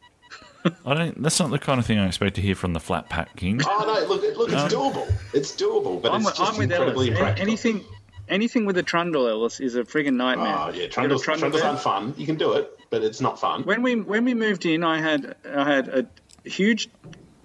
I 0.85 0.93
don't. 0.95 1.21
That's 1.21 1.39
not 1.39 1.51
the 1.51 1.59
kind 1.59 1.79
of 1.79 1.85
thing 1.85 1.99
I 1.99 2.07
expect 2.07 2.35
to 2.35 2.41
hear 2.41 2.55
from 2.55 2.73
the 2.73 2.79
flat 2.79 3.09
pack 3.09 3.35
king. 3.35 3.61
oh 3.63 3.83
no, 3.85 4.13
look, 4.13 4.23
look, 4.37 4.51
it's 4.51 4.73
doable. 4.73 5.11
It's 5.33 5.55
doable, 5.55 6.01
but 6.01 6.11
I'm, 6.11 6.21
it's 6.21 6.37
just 6.37 6.53
I'm 6.53 6.57
with 6.57 6.71
incredibly 6.71 7.07
Ellis. 7.09 7.19
Impractical. 7.19 7.47
Anything 7.47 7.85
anything 8.27 8.65
with 8.65 8.77
a 8.77 8.83
trundle, 8.83 9.27
Ellis, 9.27 9.59
is 9.59 9.75
a 9.75 9.83
friggin' 9.83 10.15
nightmare. 10.15 10.55
Oh 10.57 10.69
yeah, 10.69 10.73
You 10.73 10.79
got 10.79 10.85
a 10.85 10.89
trundles, 10.89 11.21
trundle 11.23 11.49
trundles 11.51 11.61
aren't 11.61 11.79
fun. 11.79 12.13
You 12.17 12.25
can 12.25 12.35
do 12.37 12.53
it, 12.53 12.76
but 12.89 13.03
it's 13.03 13.21
not 13.21 13.39
fun. 13.39 13.63
When 13.63 13.81
we 13.81 13.95
when 13.95 14.25
we 14.25 14.33
moved 14.33 14.65
in, 14.65 14.83
I 14.83 14.99
had 15.01 15.35
I 15.49 15.73
had 15.75 15.87
a 15.89 16.07
huge 16.49 16.89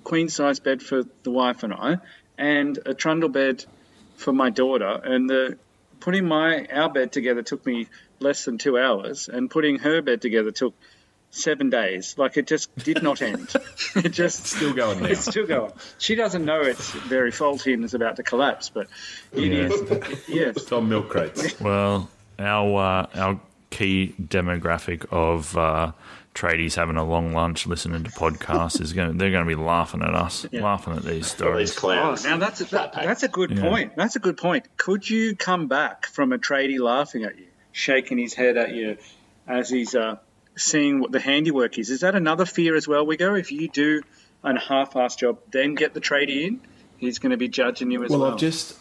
queen 0.04 0.28
size 0.28 0.60
bed 0.60 0.82
for 0.82 1.02
the 1.22 1.30
wife 1.30 1.62
and 1.62 1.72
I, 1.72 1.98
and 2.38 2.78
a 2.86 2.94
trundle 2.94 3.28
bed 3.28 3.64
for 4.16 4.32
my 4.32 4.50
daughter. 4.50 5.00
And 5.04 5.28
the 5.28 5.58
putting 6.00 6.26
my 6.26 6.66
our 6.72 6.88
bed 6.90 7.12
together 7.12 7.42
took 7.42 7.64
me 7.66 7.88
less 8.20 8.44
than 8.44 8.58
two 8.58 8.78
hours, 8.78 9.28
and 9.28 9.50
putting 9.50 9.78
her 9.80 10.00
bed 10.02 10.20
together 10.22 10.50
took 10.52 10.74
seven 11.30 11.70
days. 11.70 12.16
Like 12.18 12.36
it 12.36 12.46
just 12.46 12.74
did 12.76 13.02
not 13.02 13.22
end. 13.22 13.52
it 13.96 14.10
just 14.10 14.46
Still 14.46 14.74
going 14.74 15.00
now. 15.02 15.08
it's 15.08 15.24
still 15.24 15.46
going. 15.46 15.72
She 15.98 16.14
doesn't 16.14 16.44
know 16.44 16.60
it's 16.60 16.90
very 16.90 17.30
faulty 17.32 17.72
and 17.72 17.84
is 17.84 17.94
about 17.94 18.16
to 18.16 18.22
collapse, 18.22 18.68
but 18.68 18.86
it 19.32 19.50
Yeah. 19.52 19.68
is. 19.68 20.28
Yes. 20.28 20.56
It's 20.58 20.72
on 20.72 20.88
milk 20.88 21.08
crates. 21.08 21.58
Well, 21.60 22.08
our 22.38 22.78
uh, 22.78 23.06
our 23.20 23.40
key 23.72 24.14
demographic 24.22 25.06
of 25.10 25.56
uh, 25.56 25.92
tradies 26.34 26.76
having 26.76 26.96
a 26.96 27.04
long 27.04 27.32
lunch 27.32 27.66
listening 27.66 28.04
to 28.04 28.10
podcasts 28.10 28.80
is 28.80 28.92
going. 28.92 29.18
They're 29.18 29.30
going 29.30 29.44
to 29.44 29.48
be 29.56 29.60
laughing 29.60 30.02
at 30.02 30.14
us, 30.14 30.46
Yeah. 30.52 30.62
laughing 30.62 30.94
at 30.94 31.02
these 31.02 31.40
All 31.42 31.56
these 31.56 31.72
stories. 31.76 32.24
Oh, 32.24 32.30
now 32.30 32.36
that's 32.38 32.60
a, 32.60 32.64
that, 32.66 32.92
that's 32.92 33.22
a 33.22 33.28
good 33.28 33.50
Yeah. 33.50 33.62
point. 33.68 33.96
That's 33.96 34.16
a 34.16 34.20
good 34.20 34.36
point. 34.36 34.68
Could 34.76 35.08
you 35.08 35.34
come 35.34 35.66
back 35.68 36.06
from 36.06 36.32
a 36.32 36.38
tradie 36.38 36.78
laughing 36.78 37.24
at 37.24 37.36
you, 37.38 37.46
shaking 37.72 38.18
his 38.18 38.34
head 38.34 38.56
at 38.56 38.72
you 38.72 38.98
as 39.48 39.68
he's 39.68 39.94
uh, 39.94 40.16
seeing 40.56 41.00
what 41.00 41.10
the 41.12 41.20
handiwork 41.20 41.78
is? 41.78 41.90
Is 41.90 42.00
that 42.00 42.14
another 42.14 42.44
fear 42.46 42.76
as 42.76 42.86
well, 42.86 43.04
Wiggo? 43.06 43.38
If 43.38 43.50
you 43.52 43.68
do 43.68 44.02
a 44.44 44.58
half-ass 44.58 45.16
job, 45.16 45.38
then 45.50 45.74
get 45.74 45.94
the 45.94 46.00
tradie 46.00 46.46
in, 46.48 46.60
he's 46.98 47.18
going 47.18 47.30
to 47.30 47.36
be 47.36 47.48
judging 47.48 47.90
you 47.90 48.02
as 48.04 48.10
well. 48.10 48.20
Well, 48.20 48.32
I've 48.32 48.38
just, 48.38 48.76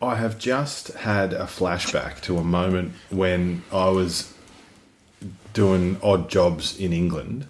I 0.00 0.16
have 0.16 0.38
just 0.38 0.88
had 0.88 1.32
a 1.32 1.44
flashback 1.44 2.20
to 2.22 2.36
a 2.36 2.44
moment 2.44 2.92
when 3.10 3.62
I 3.72 3.88
was 3.88 4.32
doing 5.54 5.98
odd 6.02 6.28
jobs 6.28 6.78
in 6.78 6.92
England, 6.92 7.46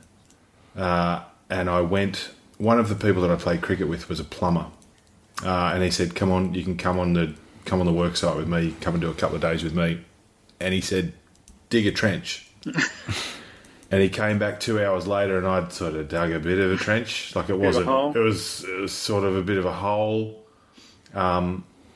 uh, 0.76 1.22
and 1.50 1.68
I 1.68 1.80
went. 1.80 2.30
One 2.58 2.78
of 2.78 2.88
the 2.88 2.94
people 2.94 3.20
that 3.22 3.30
I 3.30 3.36
played 3.36 3.60
cricket 3.60 3.88
with 3.88 4.08
was 4.08 4.20
a 4.20 4.24
plumber, 4.24 4.66
uh, 5.44 5.72
and 5.74 5.82
he 5.82 5.90
said, 5.90 6.14
"Come 6.14 6.30
on, 6.30 6.54
you 6.54 6.62
can 6.62 6.76
come 6.76 6.98
on 6.98 7.14
the 7.14 7.34
come 7.64 7.80
on 7.80 7.86
the 7.86 7.92
work 7.92 8.16
site 8.16 8.36
with 8.36 8.48
me. 8.48 8.74
Come 8.80 8.94
and 8.94 9.00
do 9.00 9.10
a 9.10 9.14
couple 9.14 9.36
of 9.36 9.42
days 9.42 9.64
with 9.64 9.74
me." 9.74 10.00
And 10.60 10.72
he 10.72 10.80
said, 10.80 11.12
"Dig 11.68 11.86
a 11.86 11.92
trench." 11.92 12.50
And 13.88 14.02
he 14.02 14.08
came 14.08 14.38
back 14.40 14.58
two 14.58 14.84
hours 14.84 15.06
later, 15.06 15.38
and 15.38 15.46
I'd 15.46 15.72
sort 15.72 15.94
of 15.94 16.08
dug 16.08 16.32
a 16.32 16.40
bit 16.40 16.58
of 16.58 16.72
a 16.72 16.76
trench. 16.76 17.36
Like 17.36 17.48
it 17.48 17.56
wasn't. 17.56 17.86
It 18.16 18.18
was. 18.18 18.64
It 18.64 18.80
was 18.80 18.92
sort 18.92 19.22
of 19.22 19.36
a 19.36 19.42
bit 19.42 19.58
of 19.58 19.64
a 19.64 19.72
hole 19.72 20.44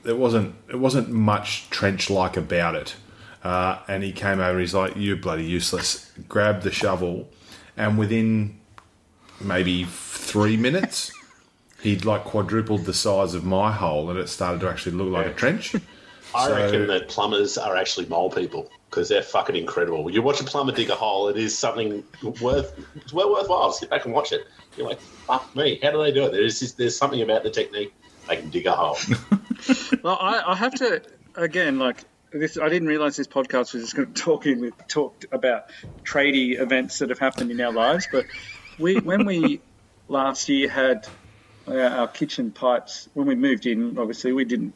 it 0.05 0.17
wasn't 0.17 0.55
it 0.69 0.77
wasn't 0.79 1.09
much 1.11 1.69
trench 1.71 2.11
like 2.11 2.37
about 2.37 2.75
it. 2.75 2.95
Uh, 3.43 3.79
and 3.89 4.03
he 4.03 4.13
came 4.13 4.39
over. 4.41 4.51
and 4.51 4.61
He's 4.61 4.75
like, 4.75 4.97
"You 4.97 5.17
bloody 5.17 5.45
useless!" 5.45 6.11
Grabbed 6.29 6.63
the 6.63 6.71
shovel, 6.71 7.29
and 7.77 7.99
within 7.99 8.59
maybe 9.41 9.85
three 9.85 10.57
minutes, 10.59 11.11
he'd 11.83 12.05
like 12.05 12.25
quadrupled 12.25 12.85
the 12.85 12.93
size 12.95 13.33
of 13.35 13.45
my 13.45 13.73
hole, 13.73 14.11
and 14.11 14.19
it 14.19 14.29
started 14.29 14.61
to 14.61 14.69
actually 14.69 14.93
look 14.97 15.09
like 15.11 15.27
a 15.27 15.33
trench. 15.33 15.75
I 16.35 16.47
So- 16.47 16.55
reckon 16.57 16.87
that 16.89 17.09
plumbers 17.09 17.57
are 17.59 17.77
actually 17.77 18.07
mole 18.07 18.31
people 18.31 18.71
because 18.91 19.09
they're 19.09 19.23
fucking 19.23 19.57
incredible. 19.57 20.11
You 20.11 20.21
watch 20.21 20.41
a 20.41 20.45
plumber 20.45 20.73
dig 20.73 20.91
a 20.91 20.95
hole, 20.95 21.29
it 21.29 21.37
is 21.37 21.57
something 21.57 22.05
worth 22.43 22.79
it's 22.97 23.13
well 23.13 23.33
worthwhile. 23.33 23.73
Sit 23.73 23.89
back 23.89 24.05
and 24.05 24.13
watch 24.13 24.33
it. 24.33 24.47
You're 24.77 24.89
like, 24.89 25.01
fuck 25.01 25.55
me, 25.57 25.79
how 25.83 25.91
do 25.93 25.99
they 26.03 26.13
do 26.13 26.25
it? 26.27 26.33
There's 26.33 26.61
just, 26.61 26.77
there's 26.77 26.97
something 26.97 27.23
about 27.23 27.43
the 27.43 27.51
technique. 27.51 27.93
They 28.29 28.37
can 28.37 28.51
dig 28.51 28.67
a 28.67 28.73
hole. 28.73 28.99
Well, 30.03 30.19
I, 30.21 30.43
I 30.53 30.55
have 30.55 30.75
to 30.77 31.03
again 31.35 31.79
like 31.79 32.05
this. 32.33 32.59
I 32.59 32.69
didn't 32.69 32.89
realize 32.89 33.17
this 33.17 33.27
podcast 33.27 33.75
was 33.75 33.83
just 33.83 33.97
going 33.97 34.13
to 34.13 34.23
talk 34.23 34.47
in 34.47 34.61
with 34.61 34.75
talked 34.89 35.27
about 35.33 35.71
tradie 36.05 36.59
events 36.61 36.99
that 36.99 37.11
have 37.11 37.19
happened 37.19 37.51
in 37.51 37.61
our 37.61 37.73
lives. 37.73 38.09
But 38.11 38.27
we 38.79 38.97
when 38.97 39.27
we 39.27 39.61
last 40.09 40.49
year 40.49 40.69
had 40.69 41.07
uh, 41.69 41.75
our 41.75 42.09
kitchen 42.09 42.51
pipes 42.51 43.09
when 43.15 43.27
we 43.27 43.35
moved 43.35 43.67
in, 43.67 43.99
obviously 43.99 44.33
we 44.33 44.45
didn't 44.45 44.75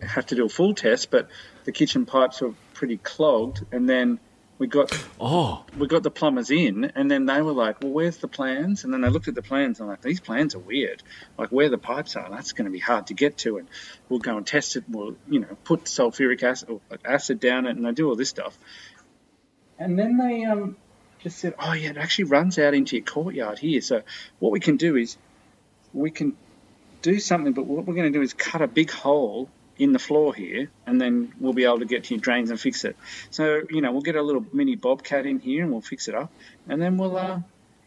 have 0.00 0.26
to 0.26 0.34
do 0.34 0.46
a 0.46 0.48
full 0.48 0.74
test, 0.74 1.10
but 1.10 1.28
the 1.64 1.72
kitchen 1.72 2.06
pipes 2.06 2.40
were 2.40 2.54
pretty 2.74 2.96
clogged, 2.96 3.64
and 3.72 3.88
then 3.88 4.18
we 4.60 4.66
got 4.66 4.92
Oh, 5.18 5.64
we 5.78 5.86
got 5.86 6.02
the 6.02 6.10
plumbers 6.10 6.50
in, 6.50 6.92
and 6.94 7.10
then 7.10 7.24
they 7.24 7.40
were 7.40 7.52
like, 7.52 7.80
"Well, 7.80 7.92
where's 7.92 8.18
the 8.18 8.28
plans?" 8.28 8.84
And 8.84 8.92
then 8.92 9.00
they 9.00 9.08
looked 9.08 9.26
at 9.26 9.34
the 9.34 9.42
plans 9.42 9.80
and 9.80 9.88
like, 9.88 10.02
"These 10.02 10.20
plans 10.20 10.54
are 10.54 10.58
weird. 10.58 11.02
Like 11.38 11.48
where 11.48 11.70
the 11.70 11.78
pipes 11.78 12.14
are, 12.14 12.28
that's 12.30 12.52
going 12.52 12.66
to 12.66 12.70
be 12.70 12.78
hard 12.78 13.06
to 13.06 13.14
get 13.14 13.38
to." 13.38 13.56
And 13.56 13.68
we'll 14.08 14.20
go 14.20 14.36
and 14.36 14.46
test 14.46 14.76
it. 14.76 14.84
We'll 14.86 15.16
you 15.28 15.40
know 15.40 15.56
put 15.64 15.84
sulfuric 15.84 16.42
acid 16.42 16.68
or 16.68 16.80
acid 17.04 17.40
down 17.40 17.66
it, 17.66 17.76
and 17.76 17.86
they 17.86 17.92
do 17.92 18.08
all 18.08 18.16
this 18.16 18.28
stuff. 18.28 18.56
And 19.78 19.98
then 19.98 20.18
they 20.18 20.44
um 20.44 20.76
just 21.22 21.38
said, 21.38 21.54
"Oh 21.58 21.72
yeah, 21.72 21.90
it 21.90 21.96
actually 21.96 22.24
runs 22.24 22.58
out 22.58 22.74
into 22.74 22.96
your 22.96 23.04
courtyard 23.04 23.58
here. 23.58 23.80
So 23.80 24.02
what 24.40 24.52
we 24.52 24.60
can 24.60 24.76
do 24.76 24.94
is 24.96 25.16
we 25.94 26.10
can 26.10 26.36
do 27.00 27.18
something, 27.18 27.54
but 27.54 27.64
what 27.64 27.86
we're 27.86 27.94
going 27.94 28.12
to 28.12 28.18
do 28.18 28.22
is 28.22 28.34
cut 28.34 28.60
a 28.60 28.68
big 28.68 28.90
hole." 28.90 29.48
In 29.80 29.92
the 29.92 29.98
floor 29.98 30.34
here, 30.34 30.70
and 30.86 31.00
then 31.00 31.32
we'll 31.40 31.54
be 31.54 31.64
able 31.64 31.78
to 31.78 31.86
get 31.86 32.04
to 32.04 32.14
your 32.14 32.20
drains 32.20 32.50
and 32.50 32.60
fix 32.60 32.84
it. 32.84 32.96
So 33.30 33.62
you 33.70 33.80
know, 33.80 33.92
we'll 33.92 34.02
get 34.02 34.14
a 34.14 34.20
little 34.20 34.44
mini 34.52 34.76
bobcat 34.76 35.24
in 35.24 35.38
here 35.38 35.62
and 35.62 35.72
we'll 35.72 35.80
fix 35.80 36.06
it 36.06 36.14
up, 36.14 36.30
and 36.68 36.82
then 36.82 36.98
we'll 36.98 37.16
uh, 37.16 37.40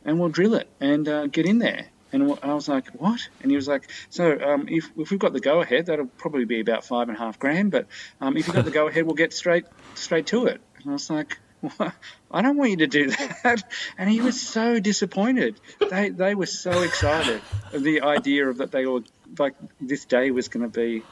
and 0.03 0.19
we'll 0.19 0.29
drill 0.29 0.55
it 0.55 0.67
and 0.79 1.07
uh, 1.07 1.27
get 1.27 1.45
in 1.45 1.59
there. 1.59 1.85
And 2.11 2.37
I 2.43 2.53
was 2.53 2.67
like, 2.67 2.89
what? 2.91 3.27
And 3.41 3.51
he 3.51 3.55
was 3.55 3.67
like, 3.67 3.89
so 4.09 4.39
um, 4.39 4.67
if 4.69 4.89
if 4.97 5.11
we've 5.11 5.19
got 5.19 5.33
the 5.33 5.39
go 5.39 5.61
ahead, 5.61 5.85
that'll 5.85 6.05
probably 6.05 6.45
be 6.45 6.59
about 6.61 6.83
five 6.83 7.09
and 7.09 7.17
a 7.17 7.19
half 7.19 7.37
grand. 7.37 7.71
But 7.71 7.85
um, 8.19 8.37
if 8.37 8.47
you've 8.47 8.55
got 8.55 8.65
the 8.65 8.71
go 8.71 8.87
ahead, 8.87 9.05
we'll 9.05 9.15
get 9.15 9.33
straight 9.33 9.65
straight 9.93 10.27
to 10.27 10.47
it. 10.47 10.61
And 10.77 10.89
I 10.89 10.93
was 10.93 11.09
like. 11.09 11.37
"What? 11.77 11.93
I 12.29 12.41
don't 12.41 12.57
want 12.57 12.71
you 12.71 12.77
to 12.77 12.87
do 12.87 13.09
that, 13.43 13.63
and 13.97 14.09
he 14.09 14.19
was 14.19 14.41
so 14.41 14.81
disappointed. 14.81 15.55
They 15.89 16.09
they 16.09 16.35
were 16.35 16.45
so 16.45 16.81
excited 16.81 17.41
of 17.71 17.83
the 17.83 18.01
idea 18.01 18.49
of 18.49 18.57
that 18.57 18.71
they 18.71 18.85
were 18.85 19.03
like 19.39 19.55
this 19.79 20.03
day 20.03 20.31
was 20.31 20.49
going 20.49 20.69
to 20.69 20.79
be. 20.79 21.03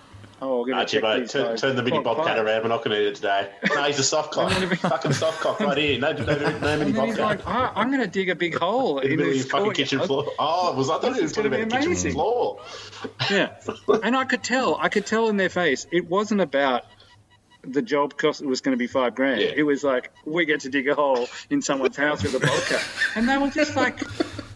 Oh, 0.44 0.66
going 0.66 0.70
to 0.70 0.76
Archie, 0.78 0.98
check 0.98 1.04
mate, 1.04 1.30
turn, 1.30 1.56
turn 1.56 1.76
the 1.76 1.84
mini 1.84 1.98
Pop, 1.98 2.18
bobcat 2.18 2.38
pop. 2.38 2.46
around. 2.46 2.64
We're 2.64 2.70
not 2.70 2.84
going 2.84 2.98
to 2.98 3.04
do 3.04 3.08
it 3.10 3.16
today. 3.16 3.50
No, 3.76 3.84
he's 3.84 4.00
a 4.00 4.04
soft 4.04 4.34
cock. 4.34 4.52
fucking 4.52 5.14
soft 5.14 5.40
cock 5.40 5.60
right 5.60 5.78
here. 5.78 6.00
No, 6.00 6.12
no, 6.14 6.24
no, 6.26 6.36
no 6.36 6.40
mini 6.40 6.54
And 6.56 6.64
then 6.64 6.88
he's 6.88 6.96
bobcat. 7.18 7.20
like, 7.20 7.40
oh, 7.48 7.72
I'm 7.76 7.90
going 7.90 8.02
to 8.02 8.08
dig 8.08 8.30
a 8.30 8.36
big 8.36 8.56
hole 8.58 8.98
in 9.00 9.12
the 9.12 9.16
middle 9.18 9.32
of 9.32 9.34
this 9.38 9.44
your 9.46 9.52
fucking 9.52 9.74
kitchen 9.74 10.00
courtyard." 10.00 10.26
floor. 10.26 10.36
Oh, 10.40 10.74
was 10.76 10.90
I 10.90 10.98
thought 11.00 11.16
he 11.16 11.22
was 11.22 11.32
gonna 11.32 11.50
be 11.52 11.64
the 11.64 11.68
kitchen 11.68 12.12
floor. 12.12 12.60
Yeah, 13.30 13.56
and 14.04 14.16
I 14.18 14.26
could 14.26 14.44
tell, 14.44 14.78
I 14.80 14.90
could 14.90 15.06
tell 15.06 15.30
in 15.30 15.38
their 15.38 15.50
face, 15.50 15.86
it 15.92 16.10
wasn't 16.10 16.42
about 16.42 16.86
the 17.64 17.84
job 17.84 18.18
cost. 18.18 18.42
It 18.42 18.48
was 18.48 18.62
going 18.62 18.74
to 18.74 18.78
be 18.78 18.88
five 18.88 19.14
grand. 19.14 19.40
Yeah. 19.42 19.52
It 19.56 19.62
was 19.64 19.84
like 19.84 20.12
we 20.26 20.46
get 20.46 20.62
to 20.62 20.70
dig 20.70 20.88
a 20.88 20.96
hole 20.96 21.28
in 21.52 21.62
someone's 21.62 21.96
house 21.98 22.24
with 22.24 22.34
a 22.34 22.40
bobcat, 22.40 22.84
and 23.16 23.30
they 23.30 23.38
were 23.38 23.50
just 23.52 23.76
like, 23.76 24.00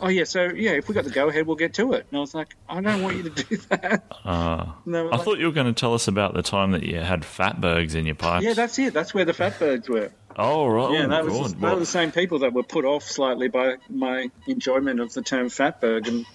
"Oh 0.06 0.10
yeah, 0.10 0.24
so 0.24 0.44
yeah, 0.44 0.72
if 0.72 0.88
we 0.88 0.94
got 0.94 1.04
the 1.04 1.10
go 1.10 1.28
ahead, 1.30 1.48
we'll 1.48 1.56
get 1.56 1.74
to 1.76 1.94
it." 1.94 2.06
And 2.10 2.18
I 2.18 2.22
was 2.22 2.36
like, 2.36 2.56
"I 2.70 2.80
don't 2.80 3.02
want 3.02 3.18
you 3.18 3.24
to 3.24 3.30
do 3.32 3.58
that." 3.70 4.04
uh, 4.24 4.28
I 4.28 4.74
like, 4.86 5.22
thought 5.22 5.40
you 5.40 5.48
were 5.48 5.52
going 5.52 5.66
to 5.68 5.74
tell 5.74 5.94
us 5.96 6.08
about 6.08 6.36
the 6.36 6.44
time 6.44 6.72
that 6.72 6.84
you 6.84 7.00
had 7.00 7.24
fatbergs 7.24 7.96
in 7.96 8.06
your 8.06 8.16
pipes. 8.16 8.46
"Yeah, 8.46 8.54
that's 8.54 8.78
it. 8.80 8.94
That's 8.94 9.14
where 9.14 9.26
the 9.26 9.34
fatbergs 9.34 9.90
were." 9.90 10.12
oh 10.38 10.68
right. 10.68 10.94
Yeah, 10.94 11.06
oh, 11.06 11.10
that 11.10 11.26
was 11.26 11.54
they 11.54 11.60
Well, 11.62 11.80
the 11.80 11.86
same 11.86 12.12
people 12.12 12.40
that 12.40 12.54
were 12.54 12.64
put 12.64 12.86
off 12.86 13.04
slightly 13.04 13.48
by 13.48 13.76
my 13.90 14.30
enjoyment 14.48 15.00
of 15.00 15.12
the 15.14 15.22
term 15.22 15.48
fatberg 15.48 16.08
and 16.08 16.26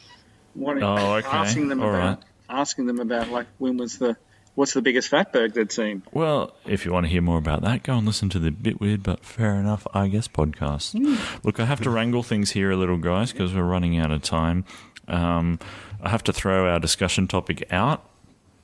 wanting, 0.54 0.82
Oh, 0.82 1.14
okay. 1.14 1.28
asking 1.28 1.68
them 1.68 1.82
All 1.82 1.90
about 1.90 2.18
right. 2.18 2.24
asking 2.48 2.86
them 2.86 2.98
about 2.98 3.28
like 3.28 3.46
when 3.58 3.76
was 3.76 3.98
the 3.98 4.16
what's 4.60 4.74
the 4.74 4.82
biggest 4.82 5.10
fatberg 5.10 5.54
they'd 5.54 5.72
seen? 5.72 6.02
Well, 6.12 6.54
if 6.66 6.84
you 6.84 6.92
want 6.92 7.06
to 7.06 7.10
hear 7.10 7.22
more 7.22 7.38
about 7.38 7.62
that, 7.62 7.82
go 7.82 7.94
and 7.94 8.06
listen 8.06 8.28
to 8.28 8.38
the 8.38 8.50
Bit 8.50 8.78
Weird 8.78 9.02
But 9.02 9.24
Fair 9.24 9.54
Enough, 9.54 9.86
I 9.94 10.08
guess, 10.08 10.28
podcast. 10.28 10.94
Look, 11.42 11.58
I 11.58 11.64
have 11.64 11.80
to 11.80 11.88
wrangle 11.88 12.22
things 12.22 12.50
here 12.50 12.70
a 12.70 12.76
little, 12.76 12.98
guys, 12.98 13.32
because 13.32 13.54
we're 13.54 13.62
running 13.62 13.96
out 13.96 14.10
of 14.10 14.20
time. 14.20 14.66
Um, 15.08 15.58
I 16.02 16.10
have 16.10 16.22
to 16.24 16.32
throw 16.34 16.68
our 16.68 16.78
discussion 16.78 17.26
topic 17.26 17.72
out 17.72 18.04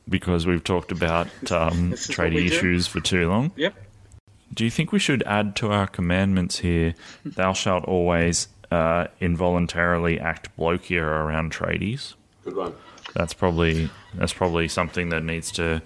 because 0.06 0.46
we've 0.46 0.62
talked 0.62 0.92
about 0.92 1.28
um, 1.50 1.94
is 1.94 2.06
what 2.08 2.18
tradie 2.18 2.32
do. 2.32 2.44
issues 2.44 2.86
for 2.86 3.00
too 3.00 3.26
long. 3.26 3.52
Yep. 3.56 3.74
Do 4.52 4.64
you 4.64 4.70
think 4.70 4.92
we 4.92 4.98
should 4.98 5.22
add 5.22 5.56
to 5.56 5.72
our 5.72 5.86
commandments 5.86 6.58
here, 6.58 6.94
thou 7.24 7.54
shalt 7.54 7.86
always 7.86 8.48
uh, 8.70 9.06
involuntarily 9.18 10.20
act 10.20 10.54
blokier 10.58 11.06
around 11.06 11.52
tradies? 11.52 12.12
Good 12.44 12.54
one. 12.54 12.74
That's 13.16 13.32
probably 13.32 13.88
that's 14.14 14.34
probably 14.34 14.68
something 14.68 15.08
that 15.08 15.24
needs 15.24 15.50
to 15.52 15.80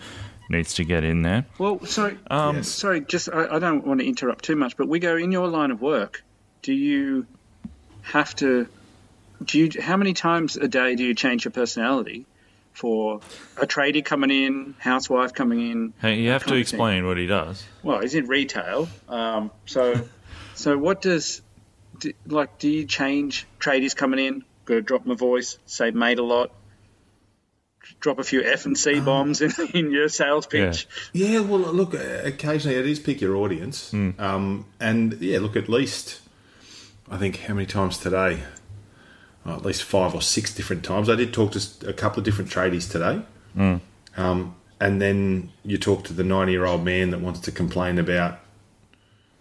needs 0.49 0.75
to 0.75 0.85
get 0.85 1.05
in 1.05 1.23
there. 1.23 1.47
Well, 1.59 1.85
sorry, 1.87 2.19
Um, 2.29 2.57
Yes. 2.57 2.69
sorry. 2.69 3.01
Just 3.03 3.29
I, 3.33 3.47
I 3.57 3.59
don't 3.61 3.87
want 3.87 4.01
to 4.01 4.07
interrupt 4.07 4.45
too 4.45 4.57
much, 4.57 4.77
but 4.77 4.89
Wiggo 4.89 5.23
in 5.23 5.31
your 5.31 5.47
line 5.47 5.71
of 5.71 5.81
work. 5.81 6.25
Do 6.63 6.73
you 6.73 7.27
have 8.03 8.35
to? 8.37 8.67
Do 9.45 9.59
you? 9.61 9.81
How 9.81 9.97
many 9.97 10.13
times 10.13 10.57
a 10.57 10.67
day 10.67 10.97
do 10.97 11.05
you 11.05 11.15
change 11.15 11.45
your 11.45 11.53
personality 11.53 12.27
for 12.73 13.21
a 13.57 13.67
tradie 13.67 14.05
coming 14.05 14.31
in, 14.31 14.75
housewife 14.79 15.33
coming 15.33 15.71
in? 15.71 15.93
Hey, 16.01 16.21
you 16.21 16.31
have 16.31 16.45
to 16.47 16.55
explain 16.57 17.07
what 17.07 17.17
he 17.17 17.27
does. 17.27 17.65
Well, 17.85 18.01
he's 18.01 18.15
in 18.17 18.27
retail, 18.27 18.89
um, 19.09 19.53
so 19.67 19.95
so 20.55 20.77
what 20.77 21.01
does 21.01 21.43
do, 22.01 22.13
like? 22.27 22.59
Do 22.59 22.69
you 22.69 22.87
change 22.87 23.47
tradies 23.61 23.95
coming 23.95 24.19
in? 24.19 24.45
Got 24.65 24.75
to 24.75 24.83
drop 24.83 25.07
my 25.07 25.15
voice, 25.15 25.59
say 25.67 25.91
mate 25.93 26.19
a 26.19 26.23
lot, 26.25 26.51
drop 27.99 28.19
a 28.19 28.25
few 28.25 28.43
F 28.43 28.67
and 28.67 28.79
C 28.79 29.01
bombs 29.01 29.41
in, 29.41 29.53
in 29.75 29.91
your 29.91 30.09
sales 30.09 30.47
pitch. 30.47 30.87
Yeah, 31.13 31.41
well, 31.41 31.61
look, 31.61 31.95
occasionally 31.95 32.77
it 32.77 32.87
is 32.87 33.01
pick 33.01 33.21
your 33.21 33.37
audience. 33.37 33.93
Um, 33.93 34.67
and 34.79 35.15
yeah, 35.21 35.39
look, 35.41 35.57
at 35.57 35.69
least, 35.69 36.21
I 37.11 37.17
think, 37.17 37.41
how 37.41 37.55
many 37.55 37.67
times 37.67 37.99
today? 37.99 38.43
Oh, 39.47 39.55
at 39.55 39.65
least 39.65 39.83
five 39.83 40.15
or 40.15 40.21
six 40.21 40.55
different 40.55 40.85
times. 40.85 41.09
I 41.09 41.15
did 41.15 41.33
talk 41.33 41.53
to 41.53 41.89
a 41.89 41.95
couple 41.95 42.19
of 42.19 42.25
different 42.25 42.51
tradies 42.51 42.91
today. 42.91 43.23
Um, 44.17 44.55
and 44.81 45.01
then 45.01 45.53
you 45.65 45.79
talk 45.79 46.05
to 46.05 46.13
the 46.13 46.25
90 46.25 46.53
year 46.53 46.67
old 46.67 46.85
man 46.85 47.11
that 47.11 47.21
wants 47.21 47.41
to 47.41 47.53
complain 47.53 47.99
about 47.99 48.39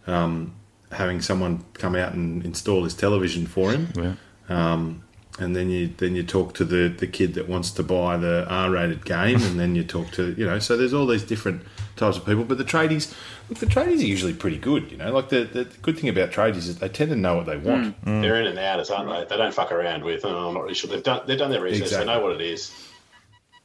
um, 0.08 0.56
having 0.92 1.22
someone 1.22 1.64
come 1.74 1.96
out 1.96 2.14
and 2.14 2.44
install 2.44 2.84
his 2.84 2.94
television 2.94 3.46
for 3.48 3.72
him. 3.72 3.90
Yeah. 3.96 4.16
Um, 4.50 5.04
and 5.40 5.56
then 5.56 5.70
you 5.70 5.94
then 5.98 6.16
you 6.16 6.24
talk 6.24 6.54
to 6.56 6.66
the, 6.66 6.88
the 6.90 7.08
kid 7.08 7.34
that 7.36 7.48
wants 7.48 7.72
to 7.72 7.84
buy 7.84 8.18
the 8.18 8.46
R 8.50 8.70
rated 8.70 9.06
game, 9.06 9.42
and 9.42 9.60
then 9.60 9.76
you 9.76 9.84
talk 9.84 10.12
to 10.12 10.34
you 10.38 10.46
know. 10.46 10.60
So 10.60 10.78
there's 10.78 10.94
all 10.94 11.08
these 11.08 11.24
different 11.24 11.64
types 11.96 12.18
of 12.18 12.26
people, 12.26 12.44
but 12.44 12.58
the 12.58 12.64
tradies, 12.64 13.14
look, 13.50 13.60
the 13.60 13.66
tradies 13.66 14.00
are 14.00 14.08
usually 14.08 14.34
pretty 14.34 14.58
good. 14.58 14.92
You 14.92 14.98
know, 14.98 15.14
like 15.14 15.30
the, 15.30 15.44
the 15.44 15.66
good 15.82 15.98
thing 15.98 16.10
about 16.10 16.32
tradies 16.32 16.68
is 16.68 16.80
they 16.80 16.90
tend 16.90 17.10
to 17.12 17.16
know 17.16 17.36
what 17.36 17.46
they 17.46 17.58
want. 17.58 18.00
Mm. 18.06 18.20
Mm. 18.20 18.22
They're 18.22 18.42
in 18.42 18.48
and 18.48 18.60
outers, 18.60 18.90
aren't 18.90 19.10
they? 19.10 19.36
They 19.36 19.42
don't 19.42 19.54
fuck 19.54 19.72
around 19.72 20.04
with. 20.04 20.26
Oh, 20.26 20.48
I'm 20.50 20.54
not 20.54 20.64
really 20.64 20.76
sure. 20.76 20.90
They've 20.90 21.04
done. 21.04 21.22
They've 21.26 21.40
done 21.40 21.52
their 21.52 21.62
research. 21.62 21.84
Exactly. 21.84 22.08
They 22.08 22.14
know 22.14 22.24
what 22.24 22.34
it 22.34 22.42
is. 22.42 22.74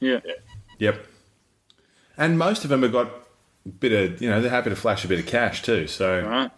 Yeah. 0.01 0.21
Yep. 0.79 1.07
And 2.17 2.39
most 2.39 2.65
of 2.65 2.71
them 2.71 2.83
have 2.83 2.93
got 2.93 3.09
a 3.67 3.69
bit 3.69 3.93
of 3.93 4.23
you 4.23 4.31
know 4.31 4.41
they're 4.41 4.51
happy 4.51 4.71
to 4.71 4.77
flash 4.77 5.05
a 5.05 5.09
bit 5.09 5.19
of 5.19 5.27
cash 5.27 5.63
too. 5.63 5.87
So 5.87 6.23
All 6.23 6.31
right. 6.31 6.51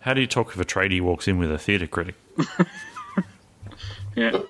How 0.00 0.14
do 0.14 0.20
you 0.20 0.26
talk 0.26 0.48
if 0.48 0.60
a 0.60 0.64
tradie 0.64 1.00
walks 1.00 1.26
in 1.26 1.38
with 1.38 1.50
a 1.50 1.58
theatre 1.58 1.86
critic? 1.86 2.14
Yeah. 4.18 4.40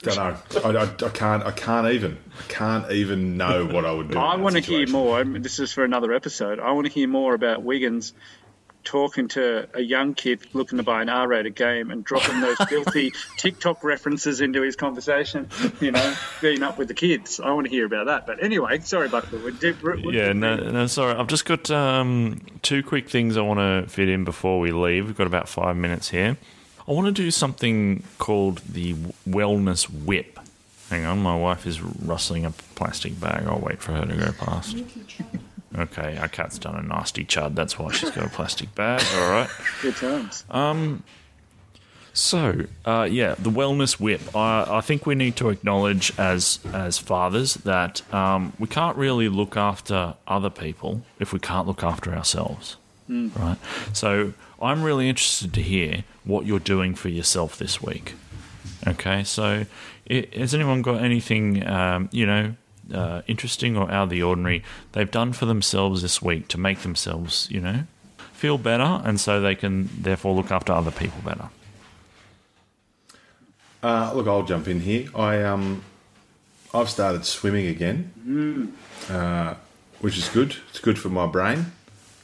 don't 0.00 0.16
know. 0.16 0.36
I, 0.64 0.68
I, 0.70 0.82
I 0.84 1.08
can't. 1.10 1.44
I 1.44 1.50
can't 1.52 1.92
even. 1.92 2.18
I 2.38 2.42
can't 2.52 2.90
even 2.90 3.36
know 3.36 3.66
what 3.66 3.84
I 3.84 3.92
would 3.92 4.10
do. 4.10 4.18
I 4.18 4.36
want 4.36 4.56
to 4.56 4.60
hear 4.60 4.88
more. 4.88 5.18
I 5.18 5.24
mean, 5.24 5.42
This 5.42 5.58
is 5.60 5.72
for 5.72 5.84
another 5.84 6.12
episode. 6.12 6.58
I 6.58 6.72
want 6.72 6.86
to 6.86 6.92
hear 6.92 7.06
more 7.08 7.34
about 7.34 7.62
Wiggins 7.62 8.12
talking 8.84 9.28
to 9.28 9.68
a 9.74 9.80
young 9.80 10.12
kid 10.12 10.40
looking 10.54 10.76
to 10.78 10.82
buy 10.82 11.00
an 11.02 11.08
R-rated 11.08 11.54
game 11.54 11.92
and 11.92 12.02
dropping 12.04 12.40
those 12.40 12.56
filthy 12.68 13.12
TikTok 13.36 13.84
references 13.84 14.40
into 14.40 14.60
his 14.60 14.74
conversation. 14.74 15.48
You 15.80 15.92
know, 15.92 16.14
being 16.40 16.64
up 16.64 16.78
with 16.78 16.88
the 16.88 16.94
kids. 16.94 17.38
I 17.38 17.52
want 17.52 17.66
to 17.66 17.70
hear 17.70 17.86
about 17.86 18.06
that. 18.06 18.26
But 18.26 18.42
anyway, 18.42 18.80
sorry, 18.80 19.08
but 19.08 19.30
we 19.30 19.52
did. 19.52 19.80
we- 19.82 20.16
Yeah, 20.16 20.32
no, 20.32 20.56
no, 20.56 20.86
sorry. 20.88 21.14
I've 21.14 21.28
just 21.28 21.44
got 21.44 21.70
um, 21.70 22.40
two 22.62 22.82
quick 22.82 23.08
things 23.08 23.36
I 23.36 23.42
want 23.42 23.60
to 23.60 23.88
fit 23.88 24.08
in 24.08 24.24
before 24.24 24.58
we 24.58 24.72
leave. 24.72 25.06
We've 25.06 25.16
got 25.16 25.28
about 25.28 25.48
five 25.48 25.76
minutes 25.76 26.08
here. 26.10 26.36
I 26.88 26.92
want 26.92 27.06
to 27.06 27.12
do 27.12 27.30
something 27.30 28.02
called 28.18 28.58
the 28.58 28.94
Wellness 29.28 29.84
Whip. 30.04 30.38
Hang 30.90 31.04
on, 31.06 31.20
my 31.22 31.36
wife 31.36 31.66
is 31.66 31.80
rustling 31.80 32.44
a 32.44 32.50
plastic 32.74 33.18
bag. 33.18 33.46
I'll 33.46 33.60
wait 33.60 33.80
for 33.80 33.92
her 33.92 34.04
to 34.04 34.14
go 34.16 34.32
past. 34.32 34.76
Okay, 35.78 36.18
our 36.18 36.28
cat's 36.28 36.58
done 36.58 36.76
a 36.76 36.82
nasty 36.82 37.24
chud. 37.24 37.54
That's 37.54 37.78
why 37.78 37.92
she's 37.92 38.10
got 38.10 38.26
a 38.26 38.28
plastic 38.28 38.74
bag. 38.74 39.02
All 39.14 39.30
right. 39.30 39.48
Good 39.80 39.96
times. 39.96 40.44
Um. 40.50 41.02
So, 42.14 42.66
uh, 42.84 43.08
yeah, 43.10 43.36
the 43.38 43.48
wellness 43.48 43.98
whip. 43.98 44.36
I, 44.36 44.66
I 44.68 44.80
think 44.82 45.06
we 45.06 45.14
need 45.14 45.34
to 45.36 45.48
acknowledge 45.48 46.12
as 46.18 46.58
as 46.74 46.98
fathers 46.98 47.54
that 47.54 48.02
um, 48.12 48.52
we 48.58 48.66
can't 48.68 48.98
really 48.98 49.30
look 49.30 49.56
after 49.56 50.14
other 50.26 50.50
people 50.50 51.00
if 51.18 51.32
we 51.32 51.38
can't 51.38 51.66
look 51.66 51.82
after 51.82 52.12
ourselves, 52.12 52.76
right? 53.08 53.56
So, 53.94 54.34
I'm 54.62 54.82
really 54.82 55.08
interested 55.08 55.52
to 55.54 55.62
hear 55.62 56.04
what 56.24 56.46
you're 56.46 56.60
doing 56.60 56.94
for 56.94 57.08
yourself 57.08 57.58
this 57.58 57.82
week. 57.82 58.14
Okay, 58.86 59.24
so 59.24 59.64
i 60.10 60.28
has 60.34 60.54
anyone 60.54 60.82
got 60.82 61.02
anything 61.02 61.66
um, 61.66 62.08
you 62.12 62.26
know 62.26 62.54
uh, 62.92 63.22
interesting 63.26 63.76
or 63.76 63.90
out 63.90 64.04
of 64.04 64.10
the 64.10 64.22
ordinary 64.22 64.62
they've 64.92 65.10
done 65.10 65.32
for 65.32 65.46
themselves 65.46 66.02
this 66.02 66.20
week 66.20 66.48
to 66.48 66.58
make 66.58 66.80
themselves 66.80 67.48
you 67.50 67.60
know 67.60 67.84
feel 68.32 68.58
better, 68.58 69.00
and 69.04 69.20
so 69.20 69.40
they 69.40 69.54
can 69.54 69.88
therefore 70.02 70.34
look 70.34 70.50
after 70.50 70.72
other 70.72 70.90
people 70.90 71.20
better? 71.24 71.48
Uh, 73.84 74.12
look, 74.14 74.26
I'll 74.26 74.42
jump 74.42 74.66
in 74.66 74.80
here. 74.80 75.08
I 75.14 75.42
um, 75.42 75.84
I've 76.74 76.90
started 76.90 77.24
swimming 77.24 77.68
again, 77.68 78.72
uh, 79.08 79.54
which 80.00 80.18
is 80.18 80.28
good. 80.28 80.56
It's 80.70 80.80
good 80.80 80.98
for 80.98 81.08
my 81.08 81.26
brain. 81.26 81.66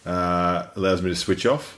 Uh, 0.05 0.67
allows 0.75 1.03
me 1.03 1.11
to 1.11 1.17
switch 1.17 1.47
off. 1.47 1.78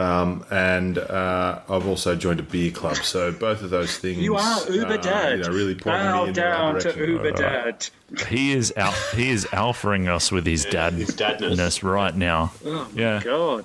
Um, 0.00 0.46
and 0.50 0.96
uh, 0.98 1.60
I've 1.68 1.86
also 1.86 2.16
joined 2.16 2.40
a 2.40 2.42
beer 2.42 2.70
club. 2.70 2.96
So 2.96 3.32
both 3.32 3.62
of 3.62 3.70
those 3.70 3.98
things. 3.98 4.18
You 4.18 4.36
are 4.36 4.70
Uber 4.70 4.94
uh, 4.94 4.96
Dad. 4.96 5.38
You 5.38 5.44
know, 5.44 5.50
really 5.50 5.74
pointing 5.74 6.02
Bow 6.02 6.22
me 6.22 6.28
in 6.28 6.34
the 6.34 6.40
right 6.40 6.50
down 6.50 6.74
to 6.74 6.80
direction. 6.80 7.10
Uber 7.10 7.30
Dad. 7.32 7.88
He 8.28 8.52
is 8.52 8.72
out. 8.76 8.94
He 9.14 9.30
is 9.30 9.44
alphaing 9.46 10.08
us 10.08 10.32
with 10.32 10.46
his 10.46 10.64
dad 10.64 10.94
his 10.94 11.10
dadness. 11.10 11.82
right 11.82 12.16
now. 12.16 12.52
yeah. 12.94 13.20
God. 13.22 13.64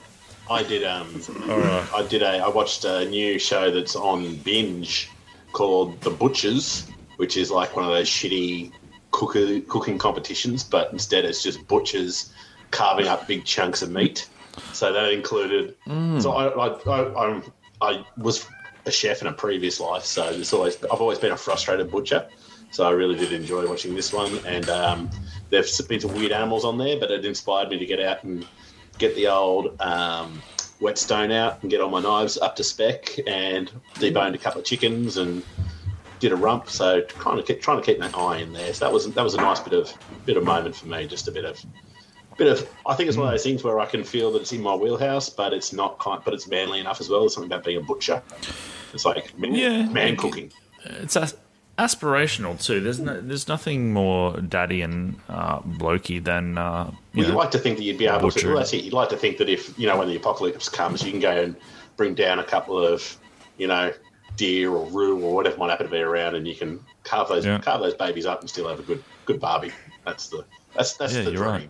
I 0.49 0.61
did. 0.61 0.83
Um, 0.83 1.21
I 1.47 2.05
did 2.07 2.21
a. 2.21 2.39
I 2.39 2.49
watched 2.49 2.85
a 2.85 3.05
new 3.09 3.39
show 3.39 3.71
that's 3.71 3.95
on 3.95 4.35
binge 4.37 5.09
called 5.53 5.99
The 6.01 6.11
Butchers, 6.11 6.85
which 7.15 7.37
is 7.37 7.49
like 7.49 7.75
one 7.75 7.85
of 7.85 7.91
those 7.91 8.09
shitty 8.09 8.71
cooker, 9.11 9.61
cooking 9.61 9.97
competitions, 9.97 10.63
but 10.63 10.91
instead 10.91 11.23
it's 11.23 11.41
just 11.41 11.65
butchers 11.67 12.33
carving 12.71 13.07
up 13.07 13.25
big 13.25 13.45
chunks 13.45 13.81
of 13.81 13.89
meat. 13.89 14.27
So 14.73 14.91
that 14.93 15.11
included. 15.11 15.75
So 16.21 16.31
I, 16.31 16.67
I, 16.67 17.21
I, 17.21 17.41
I 17.81 18.05
was 18.17 18.47
a 18.85 18.91
chef 18.91 19.21
in 19.21 19.27
a 19.27 19.33
previous 19.33 19.79
life, 19.79 20.03
so 20.03 20.29
it's 20.29 20.53
always 20.53 20.83
I've 20.85 21.01
always 21.01 21.19
been 21.19 21.31
a 21.31 21.37
frustrated 21.37 21.89
butcher. 21.89 22.27
So 22.71 22.85
I 22.85 22.91
really 22.91 23.15
did 23.15 23.31
enjoy 23.31 23.67
watching 23.67 23.95
this 23.95 24.11
one, 24.11 24.37
and 24.45 24.69
um, 24.69 25.09
there's 25.49 25.79
been 25.81 25.99
some 25.99 26.13
weird 26.13 26.31
animals 26.31 26.65
on 26.65 26.77
there, 26.77 26.99
but 26.99 27.09
it 27.11 27.23
inspired 27.25 27.69
me 27.69 27.79
to 27.79 27.85
get 27.85 28.01
out 28.01 28.23
and 28.23 28.45
get 28.97 29.15
the 29.15 29.27
old 29.27 29.79
um, 29.81 30.41
whetstone 30.79 31.31
out 31.31 31.61
and 31.61 31.71
get 31.71 31.81
all 31.81 31.89
my 31.89 32.01
knives 32.01 32.37
up 32.37 32.55
to 32.57 32.63
spec 32.63 33.17
and 33.27 33.71
deboned 33.95 34.35
a 34.35 34.37
couple 34.37 34.59
of 34.59 34.65
chickens 34.65 35.17
and 35.17 35.43
did 36.19 36.31
a 36.31 36.35
rump. 36.35 36.69
So 36.69 37.01
kind 37.03 37.39
of 37.39 37.45
keep, 37.45 37.61
trying 37.61 37.79
to 37.79 37.85
keep 37.85 37.99
that 37.99 38.17
eye 38.17 38.37
in 38.37 38.53
there. 38.53 38.73
So 38.73 38.85
that 38.85 38.93
was 38.93 39.11
that 39.13 39.23
was 39.23 39.35
a 39.35 39.37
nice 39.37 39.59
bit 39.59 39.73
of 39.73 39.93
bit 40.25 40.37
of 40.37 40.43
moment 40.43 40.75
for 40.75 40.87
me. 40.87 41.07
Just 41.07 41.27
a 41.27 41.31
bit 41.31 41.45
of 41.45 41.63
bit 42.37 42.47
of. 42.47 42.67
I 42.85 42.95
think 42.95 43.07
it's 43.09 43.17
one 43.17 43.27
of 43.27 43.33
those 43.33 43.43
things 43.43 43.63
where 43.63 43.79
I 43.79 43.85
can 43.85 44.03
feel 44.03 44.31
that 44.33 44.41
it's 44.41 44.51
in 44.53 44.61
my 44.61 44.75
wheelhouse, 44.75 45.29
but 45.29 45.53
it's 45.53 45.71
not 45.73 45.99
kind. 45.99 46.21
But 46.23 46.33
it's 46.33 46.47
manly 46.47 46.79
enough 46.79 46.99
as 47.01 47.09
well. 47.09 47.21
There's 47.21 47.33
something 47.33 47.51
about 47.51 47.63
being 47.65 47.77
a 47.77 47.81
butcher. 47.81 48.21
It's 48.93 49.05
like 49.05 49.37
man, 49.37 49.55
Yeah. 49.55 49.85
man 49.87 50.15
cooking. 50.15 50.51
It's 50.85 51.15
as- 51.17 51.35
aspirational 51.77 52.61
too. 52.63 52.79
There's 52.79 52.99
no, 52.99 53.19
there's 53.21 53.47
nothing 53.47 53.91
more 53.93 54.39
daddy 54.39 54.81
and 54.81 55.19
uh, 55.29 55.59
blokey 55.59 56.23
than 56.23 56.57
uh, 56.57 56.91
you 57.13 57.21
Well, 57.21 57.27
you'd 57.31 57.35
like 57.35 57.51
to 57.51 57.59
think 57.59 57.77
that 57.77 57.83
you'd 57.83 57.97
be 57.97 58.07
able 58.07 58.31
to. 58.31 58.47
Well, 58.47 58.57
that's 58.57 58.73
it. 58.73 58.83
You'd 58.83 58.93
like 58.93 59.09
to 59.09 59.17
think 59.17 59.37
that 59.37 59.49
if 59.49 59.77
you 59.77 59.87
know 59.87 59.97
when 59.97 60.07
the 60.07 60.15
apocalypse 60.15 60.69
comes, 60.69 61.03
you 61.03 61.11
can 61.11 61.19
go 61.19 61.31
and 61.31 61.55
bring 61.97 62.13
down 62.15 62.39
a 62.39 62.43
couple 62.43 62.77
of, 62.77 63.17
you 63.57 63.67
know, 63.67 63.91
deer 64.37 64.71
or 64.71 64.85
roo 64.87 65.21
or 65.23 65.33
whatever 65.35 65.57
might 65.57 65.69
happen 65.69 65.85
to 65.87 65.91
be 65.91 65.99
around, 65.99 66.35
and 66.35 66.47
you 66.47 66.55
can 66.55 66.79
carve 67.03 67.27
those 67.29 67.45
Yeah. 67.45 67.59
carve 67.59 67.81
those 67.81 67.93
babies 67.93 68.25
up 68.25 68.41
and 68.41 68.49
still 68.49 68.67
have 68.67 68.79
a 68.79 68.83
good 68.83 69.03
good 69.25 69.39
barbie. 69.39 69.71
That's 70.05 70.27
the 70.29 70.45
that's 70.75 70.93
that's 70.93 71.13
Yeah, 71.15 71.23
the 71.23 71.31
dream. 71.31 71.43
right. 71.49 71.69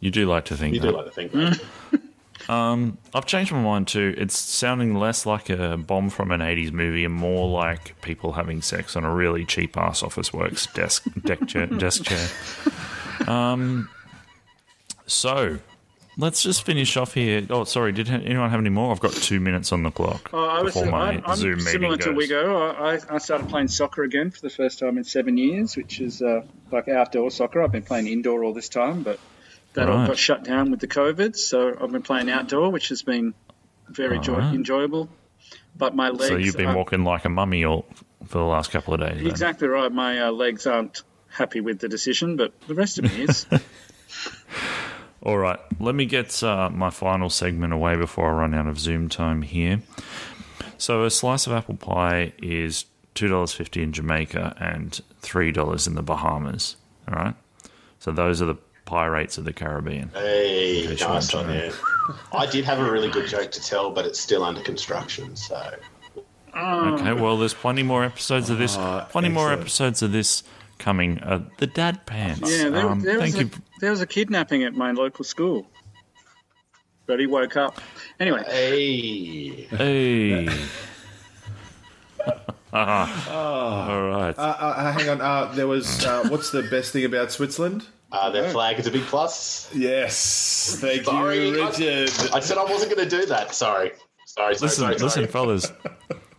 You 0.00 0.10
do 0.10 0.26
like 0.26 0.46
to 0.46 0.56
think 0.56 0.74
You 0.74 0.80
that. 0.80 0.86
do 0.90 0.96
like 0.96 1.06
to 1.06 1.10
think 1.12 1.32
that. 1.32 1.60
Um, 2.48 2.96
I've 3.14 3.26
changed 3.26 3.52
my 3.52 3.60
mind 3.62 3.86
too. 3.86 4.14
It's 4.16 4.36
sounding 4.36 4.94
less 4.96 5.24
like 5.26 5.50
a 5.50 5.76
bomb 5.76 6.08
from 6.08 6.32
an 6.32 6.40
80s 6.40 6.72
movie 6.72 7.04
and 7.04 7.14
more 7.14 7.46
like 7.48 8.00
people 8.00 8.32
having 8.32 8.60
sex 8.62 8.96
on 8.96 9.04
a 9.04 9.14
really 9.14 9.44
cheap 9.44 9.76
ass 9.76 10.02
Officeworks 10.02 10.72
desk, 10.72 11.04
deck 11.22 11.46
chair, 11.46 11.66
desk 11.78 12.04
chair. 12.04 12.28
Um, 13.28 13.88
so, 15.06 15.58
let's 16.16 16.42
just 16.42 16.64
finish 16.64 16.96
off 16.96 17.14
here. 17.14 17.46
Oh, 17.50 17.64
sorry, 17.64 17.92
did 17.92 18.08
anyone 18.08 18.50
have 18.50 18.58
any 18.60 18.70
more? 18.70 18.90
I've 18.90 19.00
got 19.00 19.12
two 19.12 19.38
minutes 19.38 19.70
on 19.70 19.82
the 19.82 19.90
clock. 19.90 20.30
Oh, 20.32 20.44
I 20.48 20.62
was, 20.62 20.74
before 20.74 20.90
my 20.90 21.12
I'm, 21.12 21.22
I'm 21.26 21.36
Zoom 21.36 21.56
meeting 21.58 21.66
similar 21.72 21.96
to 21.98 22.14
goes. 22.14 22.28
Wigo. 22.28 22.74
I, 22.80 22.94
I- 22.94 23.14
I 23.16 23.18
started 23.18 23.48
playing 23.48 23.68
soccer 23.68 24.02
again 24.02 24.30
for 24.30 24.40
the 24.40 24.50
first 24.50 24.78
time 24.78 24.96
in 24.98 25.04
seven 25.04 25.36
years, 25.36 25.76
which 25.76 26.00
is 26.00 26.22
uh, 26.22 26.42
like 26.72 26.88
outdoor 26.88 27.30
soccer. 27.30 27.62
I've 27.62 27.72
been 27.72 27.82
playing 27.82 28.06
indoor 28.08 28.42
all 28.44 28.54
this 28.54 28.68
time, 28.70 29.02
but 29.02 29.20
that 29.74 29.88
all 29.88 29.98
Right. 29.98 30.08
got 30.08 30.18
shut 30.18 30.44
down 30.44 30.70
with 30.70 30.80
the 30.80 30.88
COVID. 30.88 31.36
So 31.36 31.76
I've 31.80 31.90
been 31.92 32.02
playing 32.02 32.30
outdoor, 32.30 32.70
which 32.70 32.88
has 32.88 33.02
been 33.02 33.34
very 33.88 34.18
joy- 34.18 34.34
Alright. 34.34 34.54
enjoyable. 34.54 35.08
But 35.76 35.94
my 35.94 36.10
legs. 36.10 36.28
So 36.28 36.36
you've 36.36 36.56
been 36.56 36.74
walking 36.74 37.04
like 37.04 37.24
a 37.24 37.28
mummy 37.28 37.64
all, 37.64 37.86
for 38.26 38.38
the 38.38 38.44
last 38.44 38.70
couple 38.70 38.92
of 38.94 39.00
days. 39.00 39.18
then? 39.18 39.26
Exactly 39.26 39.68
right. 39.68 39.90
My 39.90 40.20
uh, 40.26 40.30
legs 40.32 40.66
aren't 40.66 41.02
happy 41.28 41.60
with 41.60 41.78
the 41.78 41.88
decision, 41.88 42.36
but 42.36 42.52
the 42.66 42.74
rest 42.74 42.98
of 42.98 43.04
me 43.04 43.22
is. 43.24 43.46
All 45.22 45.36
right, 45.36 45.58
let 45.78 45.94
me 45.94 46.06
get 46.06 46.42
uh, 46.42 46.70
my 46.70 46.88
final 46.90 47.28
segment 47.28 47.72
away 47.74 47.94
before 47.94 48.30
I 48.30 48.32
run 48.32 48.54
out 48.54 48.66
of 48.66 48.78
Zoom 48.78 49.08
time 49.10 49.42
here. 49.42 49.80
So, 50.78 51.04
a 51.04 51.10
slice 51.10 51.46
of 51.46 51.52
apple 51.52 51.76
pie 51.76 52.32
is 52.42 52.86
two 53.14 53.28
dollars 53.28 53.52
fifty 53.52 53.82
in 53.82 53.92
Jamaica 53.92 54.56
and 54.58 54.98
three 55.20 55.52
dollars 55.52 55.86
in 55.86 55.94
the 55.94 56.02
Bahamas. 56.02 56.76
All 57.06 57.14
right, 57.22 57.34
so 57.98 58.12
those 58.12 58.40
are 58.40 58.46
the 58.46 58.56
pie 58.90 59.06
rates 59.06 59.38
of 59.38 59.44
the 59.44 59.52
Caribbean. 59.52 60.10
Hey, 60.12 60.84
nice 61.00 61.32
I'm 61.32 61.46
one, 61.46 61.54
yeah. 61.54 61.72
I 62.32 62.44
did 62.46 62.64
have 62.64 62.80
a 62.80 62.90
really 62.90 63.08
good 63.08 63.28
joke 63.28 63.52
to 63.52 63.62
tell, 63.62 63.92
but 63.92 64.04
it's 64.04 64.18
still 64.18 64.42
under 64.42 64.60
construction, 64.62 65.36
so. 65.36 65.76
Okay, 66.52 67.12
well, 67.12 67.36
there's 67.36 67.54
plenty 67.54 67.84
more 67.84 68.02
episodes 68.02 68.50
of 68.50 68.58
this. 68.58 68.76
Ah, 68.76 69.06
plenty 69.08 69.28
more 69.28 69.52
excellent. 69.52 69.60
episodes 69.60 70.02
of 70.02 70.10
this 70.10 70.42
coming. 70.78 71.20
Uh, 71.20 71.48
the 71.58 71.68
Dad 71.68 72.04
Pants. 72.04 72.40
Yeah, 72.50 72.70
there, 72.70 72.88
um, 72.88 73.00
there, 73.02 73.20
was 73.20 73.32
thank 73.32 73.54
a, 73.54 73.56
you. 73.56 73.62
there 73.80 73.92
was 73.92 74.00
a 74.00 74.08
kidnapping 74.08 74.64
at 74.64 74.74
my 74.74 74.90
local 74.90 75.24
school. 75.24 75.68
But 77.06 77.20
he 77.20 77.28
woke 77.28 77.56
up. 77.56 77.80
Anyway, 78.18 78.42
Hey. 78.44 79.66
Hey. 79.70 80.48
All 82.72 84.08
right. 84.10 84.34
Uh, 84.36 84.42
uh, 84.42 84.92
hang 84.92 85.08
on. 85.08 85.20
Uh, 85.20 85.52
there 85.54 85.68
was. 85.68 86.04
Uh, 86.04 86.26
what's 86.28 86.50
the 86.50 86.64
best 86.64 86.92
thing 86.92 87.04
about 87.04 87.30
Switzerland? 87.30 87.86
Uh, 88.12 88.30
their 88.30 88.50
flag 88.50 88.78
is 88.78 88.86
a 88.86 88.90
big 88.90 89.02
plus. 89.04 89.70
Yes. 89.74 90.76
Thank 90.80 91.04
Sorry, 91.04 91.48
you, 91.48 91.64
Richard. 91.66 92.10
I 92.32 92.40
said 92.40 92.58
I 92.58 92.64
wasn't 92.64 92.94
going 92.94 93.08
to 93.08 93.20
do 93.20 93.26
that. 93.26 93.54
Sorry. 93.54 93.92
Sorry, 94.26 94.54
sorry, 94.54 94.68
Listen, 94.68 94.68
sorry, 94.84 94.96
listen, 94.98 95.26
fellas, 95.28 95.72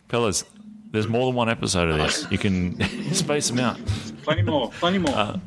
fellas. 0.10 0.44
There's 0.92 1.08
more 1.08 1.26
than 1.28 1.36
one 1.36 1.50
episode 1.50 1.90
of 1.90 1.98
this. 1.98 2.26
You 2.30 2.38
can 2.38 2.80
space 3.14 3.48
them 3.50 3.60
out. 3.60 3.80
plenty 4.24 4.42
more, 4.42 4.70
plenty 4.72 4.98
more. 4.98 5.16
Uh, 5.16 5.40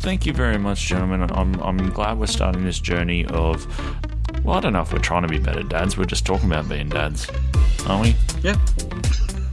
Thank 0.00 0.26
you 0.26 0.32
very 0.32 0.58
much, 0.58 0.80
gentlemen. 0.86 1.28
I'm 1.32 1.54
I'm 1.60 1.90
glad 1.90 2.18
we're 2.18 2.26
starting 2.26 2.64
this 2.64 2.80
journey 2.80 3.24
of. 3.26 3.66
Well, 4.44 4.56
I 4.56 4.60
don't 4.60 4.72
know 4.72 4.82
if 4.82 4.92
we're 4.92 4.98
trying 4.98 5.22
to 5.22 5.28
be 5.28 5.38
better 5.38 5.62
dads. 5.62 5.96
We're 5.96 6.04
just 6.06 6.26
talking 6.26 6.46
about 6.50 6.68
being 6.68 6.88
dads, 6.88 7.28
aren't 7.86 8.02
we? 8.02 8.16
yeah. 8.42 8.56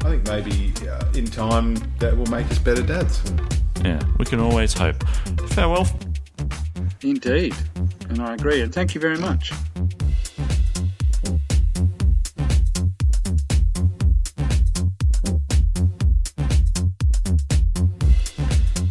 I 0.02 0.12
think 0.12 0.28
maybe 0.28 0.74
uh, 0.88 1.06
in 1.14 1.26
time 1.26 1.76
that 2.00 2.16
will 2.16 2.26
make 2.28 2.50
us 2.50 2.58
better 2.60 2.82
dads. 2.82 3.22
Yeah, 3.84 4.02
we 4.18 4.26
can 4.26 4.40
always 4.40 4.74
hope. 4.74 5.02
Farewell. 5.50 5.88
Indeed. 7.02 7.56
And 8.10 8.22
I 8.22 8.34
agree. 8.34 8.62
And 8.62 8.74
thank 8.74 8.96
you 8.96 9.02
very 9.02 9.18
much. 9.18 9.54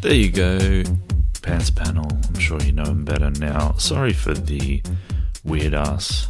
There 0.00 0.14
you 0.14 0.30
go, 0.30 0.82
Pants 1.42 1.70
Panel. 1.70 2.08
I'm 2.10 2.38
sure 2.38 2.60
you 2.62 2.72
know 2.72 2.84
him 2.84 3.04
better 3.04 3.30
now. 3.30 3.72
Sorry 3.76 4.12
for 4.12 4.32
the 4.32 4.82
weird 5.44 5.74
ass 5.74 6.28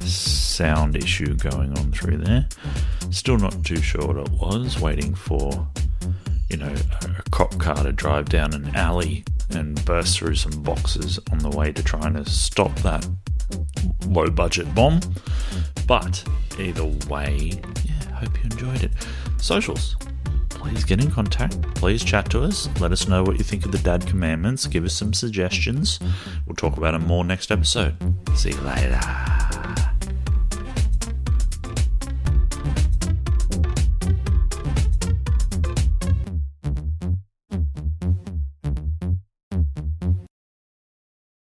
sound 0.00 0.96
issue 0.96 1.34
going 1.36 1.78
on 1.78 1.92
through 1.92 2.18
there. 2.18 2.48
Still 3.14 3.38
not 3.38 3.64
too 3.64 3.80
sure 3.80 4.06
what 4.06 4.16
it 4.16 4.30
was. 4.32 4.80
Waiting 4.80 5.14
for, 5.14 5.68
you 6.50 6.56
know, 6.56 6.74
a 7.02 7.30
cop 7.30 7.56
car 7.58 7.82
to 7.84 7.92
drive 7.92 8.28
down 8.28 8.52
an 8.52 8.74
alley 8.74 9.24
and 9.50 9.82
burst 9.84 10.18
through 10.18 10.34
some 10.34 10.62
boxes 10.62 11.20
on 11.30 11.38
the 11.38 11.50
way 11.50 11.72
to 11.72 11.82
trying 11.82 12.14
to 12.14 12.28
stop 12.28 12.74
that 12.80 13.06
low 14.08 14.28
budget 14.28 14.74
bomb. 14.74 15.00
But 15.86 16.24
either 16.58 16.84
way, 17.08 17.52
yeah, 17.84 18.14
hope 18.16 18.36
you 18.38 18.50
enjoyed 18.50 18.82
it. 18.82 18.92
Socials 19.38 19.96
please 20.64 20.82
get 20.82 21.04
in 21.04 21.10
contact. 21.10 21.60
Please 21.74 22.02
chat 22.02 22.30
to 22.30 22.42
us. 22.42 22.68
Let 22.80 22.90
us 22.90 23.06
know 23.06 23.22
what 23.22 23.36
you 23.36 23.44
think 23.44 23.66
of 23.66 23.72
the 23.72 23.78
dad 23.78 24.06
commandments. 24.06 24.66
Give 24.66 24.84
us 24.84 24.94
some 24.94 25.12
suggestions. 25.12 26.00
We'll 26.46 26.56
talk 26.56 26.78
about 26.78 26.92
them 26.92 27.06
more 27.06 27.22
next 27.22 27.52
episode. 27.52 27.94
See 28.34 28.52
you 28.52 28.60
later. 28.62 29.00